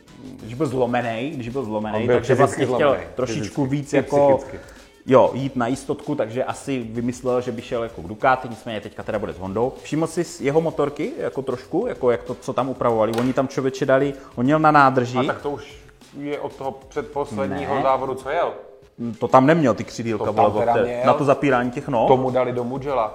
když 0.43 0.55
byl 0.55 0.67
zlomený, 0.67 1.31
když 1.31 1.49
byl 1.49 1.65
zlomený, 1.65 2.07
byl 2.07 2.17
takže 2.17 2.35
vlastně 2.35 2.65
chtěl 2.65 2.79
zlomený, 2.79 3.05
trošičku 3.15 3.65
fyzicky, 3.65 3.77
víc 3.77 3.93
jako 3.93 4.39
psychicky. 4.39 4.77
Jo, 5.09 5.31
jít 5.35 5.57
na 5.57 5.67
jistotku, 5.67 6.15
takže 6.15 6.45
asi 6.45 6.79
vymyslel, 6.91 7.41
že 7.41 7.53
by 7.53 7.63
šel 7.63 7.83
jako 7.83 8.03
k 8.03 8.07
Ducati, 8.09 8.49
nicméně 8.49 8.81
teďka 8.81 9.03
teda 9.03 9.19
bude 9.19 9.33
s 9.33 9.39
Hondou. 9.39 9.73
Všiml 9.83 10.07
jsi 10.07 10.25
z 10.25 10.41
jeho 10.41 10.61
motorky, 10.61 11.13
jako 11.19 11.43
trošku, 11.43 11.87
jako 11.87 12.11
jak 12.11 12.23
to, 12.23 12.35
co 12.35 12.53
tam 12.53 12.69
upravovali. 12.69 13.13
Oni 13.19 13.33
tam 13.33 13.49
člověče 13.49 13.87
dali, 13.87 14.15
on 14.35 14.45
měl 14.45 14.59
na 14.59 14.71
nádrži, 14.71 15.19
A 15.19 15.23
tak 15.23 15.43
to 15.43 15.51
už 15.51 15.75
je 16.21 16.41
od 16.41 16.57
toho 16.57 16.79
předposledního 16.89 17.75
Ne. 17.75 17.83
závodu, 17.83 18.15
co 18.15 18.31
jel. 18.31 18.53
To 19.19 19.29
tam 19.29 19.47
neměl 19.47 19.75
ty 19.75 19.85
křidílka, 19.85 20.25
To 20.25 20.33
tam 20.33 20.53
vole, 20.53 21.03
na 21.05 21.15
to 21.15 21.25
zapírání 21.25 21.71
těch 21.71 21.89
noh. 21.89 22.09
Tomu 22.09 22.31
dali 22.31 22.53
do 22.53 22.65
Mugello. 22.65 23.11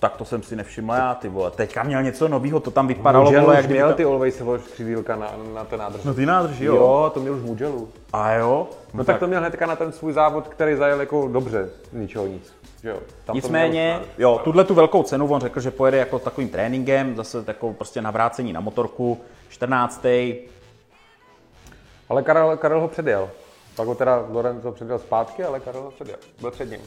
Tak 0.00 0.16
to 0.16 0.24
jsem 0.24 0.42
si 0.42 0.56
nevšiml 0.56 0.92
já, 0.92 1.14
ty 1.14 1.28
vole. 1.28 1.50
Teďka 1.50 1.82
měl 1.82 2.02
něco 2.02 2.28
nového, 2.28 2.60
to 2.60 2.70
tam 2.70 2.86
vypadalo, 2.86 3.24
Mugello 3.24 3.46
vole, 3.46 3.56
jak 3.56 3.66
měl 3.66 3.88
to... 3.88 3.94
ty 3.94 4.04
Always 4.04 4.40
Watch 4.40 4.64
křivílka 4.72 5.16
na, 5.16 5.30
na 5.54 5.64
ten 5.64 5.78
nádrž. 5.78 6.04
No 6.04 6.14
ty 6.14 6.26
nádrž, 6.26 6.60
jo. 6.60 6.74
jo, 6.74 7.10
to 7.14 7.20
měl 7.20 7.34
už 7.34 7.42
Mugello. 7.42 7.88
A 8.12 8.32
jo? 8.32 8.68
No 8.94 9.04
tak 9.04 9.18
to 9.18 9.26
měl 9.26 9.40
hnedka 9.40 9.66
na 9.66 9.76
ten 9.76 9.92
svůj 9.92 10.12
závod, 10.12 10.48
který 10.48 10.76
zajel 10.76 11.00
jako 11.00 11.28
dobře, 11.28 11.70
z 11.92 11.96
ničeho 11.96 12.26
nic. 12.26 12.54
Jo? 12.84 12.94
Tam 13.24 13.32
to 13.32 13.32
Nicméně, 13.32 14.00
jo, 14.18 14.40
tuhle 14.44 14.64
tu 14.64 14.74
velkou 14.74 15.02
cenu 15.02 15.28
on 15.28 15.40
řekl, 15.40 15.60
že 15.60 15.70
pojede 15.70 15.98
jako 15.98 16.18
takovým 16.18 16.48
tréninkem, 16.48 17.16
zase 17.16 17.42
takovou 17.42 17.72
prostě 17.72 18.02
navrácení 18.02 18.52
na 18.52 18.60
motorku, 18.60 19.20
14. 19.48 20.06
Ale 22.08 22.22
Karel, 22.22 22.56
Karel 22.56 22.80
ho 22.80 22.88
předjel. 22.88 23.30
Pak 23.80 23.86
ho 23.86 23.94
teda 23.94 24.26
Lorenzo 24.30 24.72
předjel 24.72 24.98
zpátky, 24.98 25.44
ale 25.44 25.60
Karel 25.60 25.82
ho 25.82 25.90
předjel. 25.90 26.16
Byl 26.40 26.50
před 26.50 26.70
ním. 26.70 26.80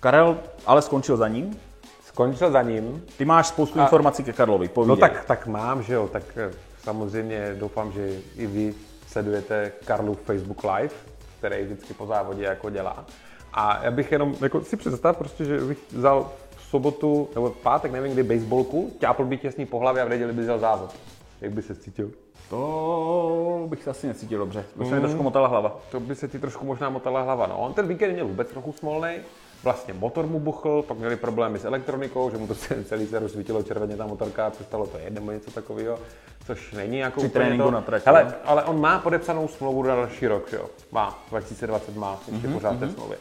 Karel 0.00 0.38
ale 0.66 0.82
skončil 0.82 1.16
za 1.16 1.28
ním. 1.28 1.60
Skončil 2.04 2.50
za 2.50 2.62
ním. 2.62 3.04
Ty 3.16 3.24
máš 3.24 3.46
spoustu 3.46 3.80
informací 3.80 4.24
ke 4.24 4.32
Karlovi, 4.32 4.68
povídej. 4.68 4.96
No 4.96 4.96
tak, 4.96 5.24
tak 5.24 5.46
mám, 5.46 5.82
že 5.82 5.94
jo, 5.94 6.08
tak 6.12 6.22
eh, 6.36 6.50
samozřejmě 6.82 7.56
doufám, 7.58 7.92
že 7.92 8.20
i 8.36 8.46
vy 8.46 8.74
sledujete 9.06 9.72
Karlův 9.84 10.20
Facebook 10.20 10.64
Live, 10.64 10.94
který 11.38 11.64
vždycky 11.64 11.94
po 11.94 12.06
závodě 12.06 12.44
jako 12.44 12.70
dělá. 12.70 13.04
A 13.52 13.84
já 13.84 13.90
bych 13.90 14.12
jenom 14.12 14.34
jako 14.40 14.64
si 14.64 14.76
představ 14.76 15.16
prostě, 15.16 15.44
že 15.44 15.60
bych 15.60 15.78
vzal 15.92 16.30
v 16.56 16.62
sobotu 16.62 17.28
nebo 17.34 17.50
v 17.50 17.56
pátek, 17.56 17.92
nevím 17.92 18.12
kdy, 18.12 18.22
baseballku, 18.22 18.92
ťápl 19.00 19.24
by 19.24 19.38
těsný 19.38 19.66
po 19.66 19.78
hlavě 19.78 20.02
a 20.02 20.06
v 20.06 20.08
neděli 20.08 20.32
by 20.32 20.42
vzal 20.42 20.58
závod. 20.58 20.94
Jak 21.40 21.52
by 21.52 21.62
se 21.62 21.74
cítil? 21.74 22.10
To 22.50 23.64
bych 23.68 23.82
se 23.84 23.90
asi 23.90 24.06
necítil 24.06 24.38
dobře. 24.38 24.64
To 24.76 24.82
Mm. 24.82 24.88
se 24.88 24.94
mi 24.94 25.00
trošku 25.00 25.22
motala 25.22 25.48
hlava. 25.48 25.80
To 25.90 26.00
by 26.00 26.14
se 26.14 26.28
ti 26.28 26.38
trošku 26.38 26.66
možná 26.66 26.90
motala 26.90 27.22
hlava. 27.22 27.46
No, 27.46 27.58
on 27.58 27.74
ten 27.74 27.88
víkend 27.88 28.12
měl 28.12 28.26
vůbec 28.26 28.48
trochu 28.50 28.72
smolnej. 28.72 29.18
Vlastně 29.64 29.94
motor 29.94 30.26
mu 30.26 30.40
buchl, 30.40 30.82
pak 30.82 30.98
měli 30.98 31.16
problémy 31.16 31.58
s 31.58 31.64
elektronikou, 31.64 32.30
že 32.30 32.36
mu 32.36 32.46
to 32.46 32.54
celý 32.84 33.06
se 33.06 33.18
rozsvítilo 33.18 33.62
červeně 33.62 33.96
ta 33.96 34.06
motorka 34.06 34.46
a 34.46 34.50
přestalo 34.50 34.86
to 34.86 34.98
jet 34.98 35.12
nebo 35.14 35.30
něco 35.30 35.50
takového, 35.50 35.98
což 36.46 36.72
není 36.72 36.98
jako 36.98 37.20
Při 37.20 37.26
úplně 37.28 37.44
tréninku 37.44 37.64
to. 37.66 37.70
na 37.70 37.80
trati, 37.80 38.02
Hele, 38.06 38.22
jo? 38.22 38.32
ale 38.44 38.64
on 38.64 38.80
má 38.80 38.98
podepsanou 38.98 39.48
smlouvu 39.48 39.82
na 39.82 39.96
další 39.96 40.26
rok, 40.26 40.50
že 40.50 40.56
jo? 40.56 40.66
Má, 40.92 41.24
2020 41.30 41.96
má, 41.96 42.12
ještě 42.12 42.32
Mhm, 42.32 42.42
mm-hmm, 42.50 42.54
pořád 42.54 42.72
mm-hmm. 42.74 42.78
té 42.78 42.88
smlouvě. 42.90 43.18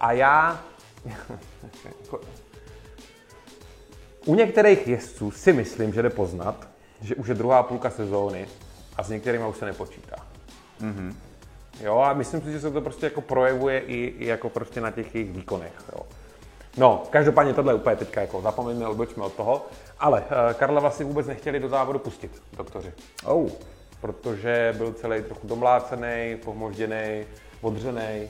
A 0.00 0.12
já, 0.12 0.60
jako- 1.84 2.20
u 4.26 4.34
některých 4.34 4.88
jezdců 4.88 5.30
si 5.30 5.52
myslím, 5.52 5.92
že 5.92 6.02
jde 6.02 6.10
poznat, 6.10 6.68
že 7.02 7.14
už 7.14 7.28
je 7.28 7.34
druhá 7.34 7.62
půlka 7.62 7.90
sezóny 7.90 8.46
a 8.96 9.02
s 9.02 9.08
některými 9.08 9.44
už 9.44 9.56
se 9.56 9.64
nepočítá. 9.64 10.16
Jo, 11.80 11.98
a 11.98 12.12
myslím 12.12 12.40
si, 12.40 12.52
že 12.52 12.60
se 12.60 12.70
to 12.70 12.80
prostě 12.80 13.06
jako 13.06 13.20
projevuje 13.20 13.78
i, 13.78 14.14
i 14.18 14.26
jako 14.26 14.48
prostě 14.48 14.80
na 14.80 14.90
těch 14.90 15.14
jejich 15.14 15.32
výkonech. 15.32 15.72
Jo. 15.92 16.02
No, 16.76 17.02
každopádně 17.10 17.54
tohle 17.54 17.72
je 17.72 17.76
úplně 17.76 17.96
teďka 17.96 18.20
jako 18.20 18.40
zapomeňme, 18.40 18.88
odbočme 18.88 19.24
od 19.24 19.32
toho. 19.32 19.66
Ale 19.98 20.20
uh, 20.20 20.52
Karla 20.52 20.80
vlastně 20.80 21.04
vůbec 21.04 21.26
nechtěli 21.26 21.60
do 21.60 21.68
závodu 21.68 21.98
pustit, 21.98 22.42
doktoři. 22.56 22.92
Oh. 23.24 23.50
Protože 24.00 24.74
byl 24.76 24.92
celý 24.92 25.22
trochu 25.22 25.46
domlácený, 25.46 26.36
pohmožděný, 26.44 27.24
odřený. 27.60 28.28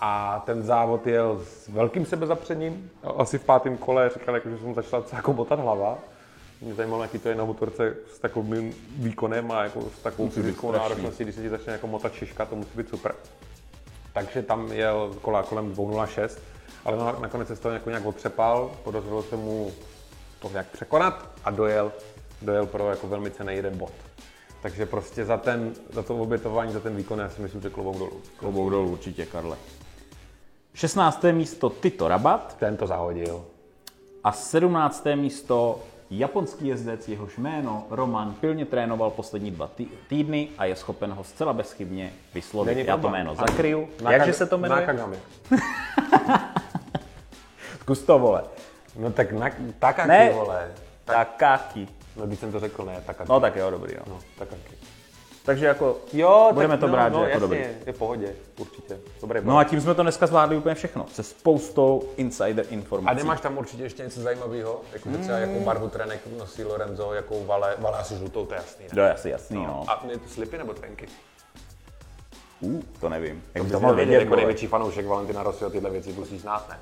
A 0.00 0.42
ten 0.46 0.62
závod 0.62 1.06
jel 1.06 1.40
s 1.44 1.68
velkým 1.68 2.06
sebezapřením. 2.06 2.90
Asi 3.16 3.38
v 3.38 3.44
pátém 3.44 3.76
kole 3.76 4.10
říkal, 4.14 4.34
jako, 4.34 4.50
že 4.50 4.58
se 4.58 4.64
mu 4.64 4.74
začala 4.74 5.02
jako 5.12 5.32
botat 5.32 5.60
hlava. 5.60 5.98
Mě 6.64 6.74
zajímalo, 6.74 7.02
jaký 7.02 7.18
to 7.18 7.28
je 7.28 7.34
na 7.34 7.44
motorce 7.44 7.96
s 8.14 8.18
takovým 8.18 8.74
výkonem 8.96 9.52
a 9.52 9.64
jako 9.64 9.80
s 9.80 10.02
takovou 10.02 10.28
fyzickou 10.28 10.72
náročností, 10.72 11.22
když 11.24 11.34
se 11.34 11.42
ti 11.42 11.48
začne 11.48 11.72
jako 11.72 11.86
motat 11.86 12.12
šiška, 12.14 12.44
to 12.44 12.56
musí 12.56 12.70
být 12.76 12.88
super. 12.88 13.14
Takže 14.12 14.42
tam 14.42 14.72
jel 14.72 15.16
kola 15.22 15.42
kolem 15.42 15.72
2.06, 15.72 16.38
ale 16.84 16.96
na- 16.96 17.16
nakonec 17.20 17.48
se 17.48 17.56
z 17.56 17.60
toho 17.60 17.74
jako 17.74 17.90
nějak 17.90 18.06
otřepal, 18.06 18.70
podařilo 18.84 19.22
se 19.22 19.36
mu 19.36 19.72
to 20.40 20.48
nějak 20.50 20.66
překonat 20.70 21.28
a 21.44 21.50
dojel, 21.50 21.92
dojel 22.42 22.66
pro 22.66 22.90
jako 22.90 23.08
velmi 23.08 23.30
cený 23.30 23.54
jeden 23.54 23.78
bod. 23.78 23.92
Takže 24.62 24.86
prostě 24.86 25.24
za, 25.24 25.36
ten, 25.36 25.72
za 25.92 26.02
to 26.02 26.16
obětování, 26.16 26.72
za 26.72 26.80
ten 26.80 26.96
výkon, 26.96 27.18
já 27.18 27.28
si 27.28 27.42
myslím, 27.42 27.60
že 27.62 27.70
klobouk 27.70 27.98
dolů. 27.98 28.20
Klobouk 28.36 28.70
dolů 28.70 28.90
určitě, 28.92 29.26
Karle. 29.26 29.56
16. 30.74 31.24
místo 31.32 31.72
Tito 31.82 32.08
Rabat 32.08 32.56
Ten 32.58 32.76
to 32.76 32.86
zahodil. 32.86 33.44
a 34.24 34.32
17. 34.32 35.04
místo 35.14 35.80
japonský 36.10 36.66
jezdec, 36.66 37.08
jehož 37.08 37.38
jméno 37.38 37.86
Roman 37.90 38.34
pilně 38.34 38.64
trénoval 38.66 39.10
poslední 39.10 39.50
dva 39.50 39.70
tý- 39.78 39.88
týdny 40.08 40.48
a 40.58 40.64
je 40.64 40.76
schopen 40.76 41.12
ho 41.12 41.24
zcela 41.24 41.52
bezchybně 41.52 42.12
vyslovit. 42.34 42.76
Není 42.76 42.88
Já 42.88 42.96
to 42.96 43.08
jméno 43.08 43.34
zakryju. 43.34 43.88
Jakže 44.10 44.32
se 44.32 44.46
to 44.46 44.58
jmenuje? 44.58 44.80
Nakagami. 44.80 45.16
Zkus 47.80 48.02
to, 48.02 48.18
vole. 48.18 48.44
No 48.96 49.12
tak 49.12 49.32
na, 49.32 49.50
takaki, 49.78 50.08
Ne. 50.08 50.30
vole. 50.30 50.72
Takaki. 51.04 51.88
No 52.16 52.26
když 52.26 52.38
jsem 52.38 52.52
to 52.52 52.60
řekl, 52.60 52.84
ne, 52.84 53.00
takaki. 53.06 53.32
No 53.32 53.40
tak 53.40 53.56
jo, 53.56 53.70
dobrý, 53.70 53.94
no. 53.94 54.02
no 54.08 54.18
takaki. 54.38 54.74
Takže 55.44 55.66
jako, 55.66 55.96
Jo, 56.12 56.50
Budeme 56.52 56.72
tak, 56.74 56.80
to 56.80 56.86
no, 56.86 56.92
brát, 56.92 57.08
no, 57.12 57.18
že 57.24 57.30
jako 57.30 57.30
jasně, 57.30 57.40
dobrý. 57.40 57.58
je 57.86 57.92
v 57.92 57.98
pohodě, 57.98 58.34
určitě. 58.58 58.98
Dobrý 59.20 59.40
no 59.42 59.58
a 59.58 59.64
tím 59.64 59.80
jsme 59.80 59.94
to 59.94 60.02
dneska 60.02 60.26
zvládli 60.26 60.56
úplně 60.56 60.74
všechno. 60.74 61.06
Se 61.12 61.22
spoustou 61.22 62.02
insider 62.16 62.64
A 62.68 62.72
informací. 62.74 63.16
nemáš 63.16 63.40
tam 63.40 63.58
určitě 63.58 63.82
ještě 63.82 64.02
něco 64.02 64.20
zajímavého? 64.20 64.80
Jako 64.92 65.10
že 65.10 65.18
třeba 65.18 65.38
jakou 65.38 65.60
barvu 65.60 65.88
trenek 65.88 66.20
nosí 66.38 66.64
Lorenzo, 66.64 67.14
jakou 67.14 67.44
vale, 67.44 67.74
vale 67.78 67.98
asi 67.98 68.16
žlutou, 68.16 68.46
to 68.46 68.54
je 68.54 68.58
jasný. 68.60 68.84
Ne? 68.84 68.90
To 68.94 69.00
je 69.00 69.12
asi 69.14 69.30
jasný, 69.30 69.56
no. 69.56 69.84
A 69.88 70.04
je 70.10 70.18
to 70.18 70.28
slipy 70.28 70.58
nebo 70.58 70.72
trenky? 70.74 71.06
Uh, 72.60 72.82
to 73.00 73.08
nevím. 73.08 73.42
Jak 73.54 73.54
To 73.54 73.58
to 73.58 73.64
bys 73.64 73.72
mohl 73.72 73.84
měl 73.84 73.94
vědět, 73.96 74.10
vědět, 74.10 74.24
jako 74.24 74.36
největší 74.36 74.66
fanoušek 74.66 75.06
Valentina 75.06 75.42
Rossi, 75.42 75.64
tyhle 75.70 75.90
věci 75.90 76.12
musíš 76.12 76.40
znát, 76.40 76.68
ne? 76.68 76.78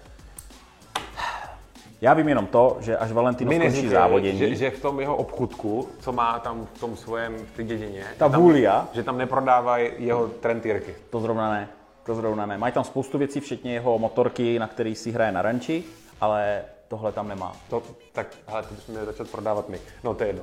Já 2.03 2.15
vím 2.15 2.29
jenom 2.29 2.47
to, 2.47 2.77
že 2.81 2.97
až 2.97 3.13
Valentino 3.13 3.49
Mi 3.49 3.57
skončí 3.57 3.77
neříkej, 3.77 3.91
závodění, 3.91 4.39
že, 4.39 4.55
že, 4.55 4.71
v 4.71 4.83
tom 4.83 5.01
jeho 5.01 5.17
obchudku, 5.17 5.89
co 6.01 6.13
má 6.13 6.39
tam 6.39 6.67
v 6.75 6.81
tom 6.81 6.97
svém 6.97 7.37
v 7.37 7.57
té 7.57 7.65
dědině, 7.65 8.05
ta 8.19 8.27
že 8.27 8.33
tam, 8.33 8.43
vůlia, 8.43 8.89
že 8.93 9.03
tam 9.03 9.19
neprodávají 9.19 9.91
jeho 9.99 10.27
trentýrky. 10.27 10.95
to 11.11 11.21
zrovna 11.21 11.51
ne. 11.51 11.69
To 12.05 12.15
zrovna 12.15 12.47
ne. 12.47 12.59
Mají 12.59 12.73
tam 12.73 12.85
spoustu 12.85 13.19
věcí, 13.19 13.41
včetně 13.41 13.73
jeho 13.73 13.99
motorky, 13.99 14.59
na 14.59 14.69
který 14.69 14.95
si 14.95 15.11
hraje 15.11 15.33
na 15.33 15.43
ranči, 15.43 15.85
ale 16.21 16.65
tohle 16.89 17.13
tam 17.13 17.29
nemá. 17.29 17.53
To, 17.71 17.83
tak, 18.13 18.27
hele, 18.47 18.63
to 18.63 18.75
bychom 18.75 18.95
měli 18.95 19.07
začít 19.07 19.31
prodávat 19.31 19.69
my. 19.69 19.79
No, 20.05 20.15
to 20.15 20.25
je 20.25 20.29
jedno. 20.29 20.43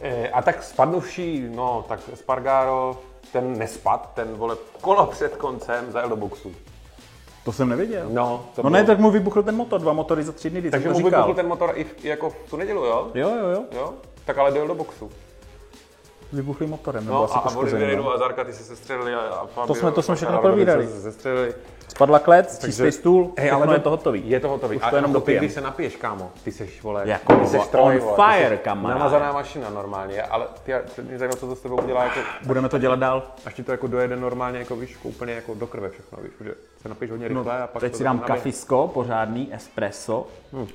E, 0.00 0.28
a 0.28 0.42
tak 0.42 0.62
spadnuvší, 0.62 1.48
no, 1.54 1.84
tak 1.88 2.00
Spargaro, 2.14 3.00
ten 3.32 3.58
nespad, 3.58 4.10
ten 4.14 4.28
vole 4.28 4.56
kolo 4.80 5.06
před 5.06 5.36
koncem 5.36 5.92
zajel 5.92 6.08
do 6.08 6.16
boxu. 6.16 6.52
To 7.50 7.54
jsem 7.54 7.68
nevěděl. 7.68 8.06
No, 8.10 8.44
to 8.56 8.62
No 8.62 8.70
bylo- 8.70 8.80
ne, 8.80 8.86
tak 8.86 8.98
mu 8.98 9.10
vybuchl 9.10 9.42
ten 9.42 9.56
motor, 9.56 9.80
dva 9.80 9.92
motory 9.92 10.22
za 10.22 10.32
tři 10.32 10.50
dny, 10.50 10.70
Takže 10.70 10.88
mu 10.88 10.94
říkal. 10.94 11.10
vybuchl 11.22 11.34
ten 11.36 11.46
motor 11.48 11.72
i, 11.74 11.84
v, 11.84 12.04
jako 12.04 12.30
v 12.30 12.34
tu 12.50 12.56
nedělu, 12.56 12.84
jo? 12.84 13.10
Jo, 13.14 13.28
jo, 13.40 13.48
jo. 13.48 13.64
Jo? 13.72 13.92
Tak 14.24 14.38
ale 14.38 14.50
dojel 14.50 14.66
do 14.68 14.74
boxu. 14.74 15.10
Vybuchlý 16.32 16.66
motorem, 16.66 17.04
nebo 17.04 17.16
No 17.16 17.24
asi 17.24 17.34
a, 17.34 17.36
a 17.38 17.42
poškozený. 17.42 17.82
Olivier 17.82 17.98
no. 18.04 18.12
a 18.12 18.18
Zarka, 18.18 18.44
ty 18.44 18.52
se 18.52 18.64
sestřelili 18.64 19.14
a, 19.14 19.18
a 19.20 19.66
To 19.66 19.74
jsme- 19.74 19.92
to 19.92 20.02
jsme 20.02 20.14
všechno 20.14 20.38
probírali. 20.38 20.86
se 20.86 21.00
sestřelili. 21.02 21.54
Spadla 22.00 22.18
klec, 22.18 22.58
čistý 22.64 22.92
stůl, 22.92 23.32
Hej, 23.38 23.50
ale 23.50 23.74
je 23.74 23.80
to 23.80 23.90
hotový. 23.90 24.22
Je 24.30 24.40
to 24.40 24.48
hotový. 24.48 24.76
Už 24.76 24.82
to 24.90 24.96
jenom 24.96 25.10
jako 25.10 25.20
ty, 25.20 25.36
když 25.36 25.52
se 25.52 25.60
napiješ, 25.60 25.96
kámo, 25.96 26.30
ty 26.44 26.52
seš, 26.52 26.82
vole, 26.82 27.02
Jako, 27.04 27.34
ty 27.36 27.46
seš 27.46 27.60
on 27.60 27.66
stroj, 27.66 27.98
vole, 27.98 28.16
fire, 28.16 28.56
kamaráde. 28.56 28.98
Namazaná 28.98 29.32
mašina 29.32 29.70
normálně, 29.70 30.22
ale 30.22 30.46
ty, 30.62 30.72
ty 30.96 31.02
mě 31.02 31.18
zajímalo, 31.18 31.36
co 31.40 31.46
to 31.46 31.56
s 31.56 31.60
tebou 31.60 31.76
udělá, 31.76 32.04
jako, 32.04 32.20
Budeme 32.46 32.68
to 32.68 32.78
dělat 32.78 32.98
dál. 32.98 33.22
až 33.46 33.54
ti 33.54 33.62
to 33.62 33.72
jako 33.72 33.86
dojede 33.86 34.16
normálně, 34.16 34.58
jako 34.58 34.76
víš, 34.76 34.92
jako 34.92 35.08
úplně 35.08 35.32
jako 35.32 35.54
do 35.54 35.66
krve 35.66 35.90
všechno, 35.90 36.18
víš, 36.22 36.32
že 36.44 36.54
se 36.82 36.88
napiješ 36.88 37.10
hodně 37.10 37.28
rychle 37.28 37.62
a 37.62 37.66
pak 37.66 37.74
No, 37.74 37.80
Teď 37.80 37.96
si 37.96 38.04
dám 38.04 38.16
nabije. 38.20 38.36
kafisko, 38.36 38.88
pořádný 38.94 39.54
espresso 39.54 40.26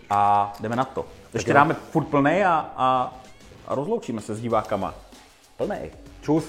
a 0.09 0.53
jdeme 0.59 0.75
na 0.75 0.85
to. 0.85 1.05
Ještě 1.33 1.53
dáme 1.53 1.73
furt 1.73 2.05
plnej 2.05 2.45
a, 2.45 2.71
a, 2.77 3.13
a 3.67 3.75
rozloučíme 3.75 4.21
se 4.21 4.35
s 4.35 4.41
divákama. 4.41 4.93
Plnej. 5.57 5.91
Čus. 6.21 6.45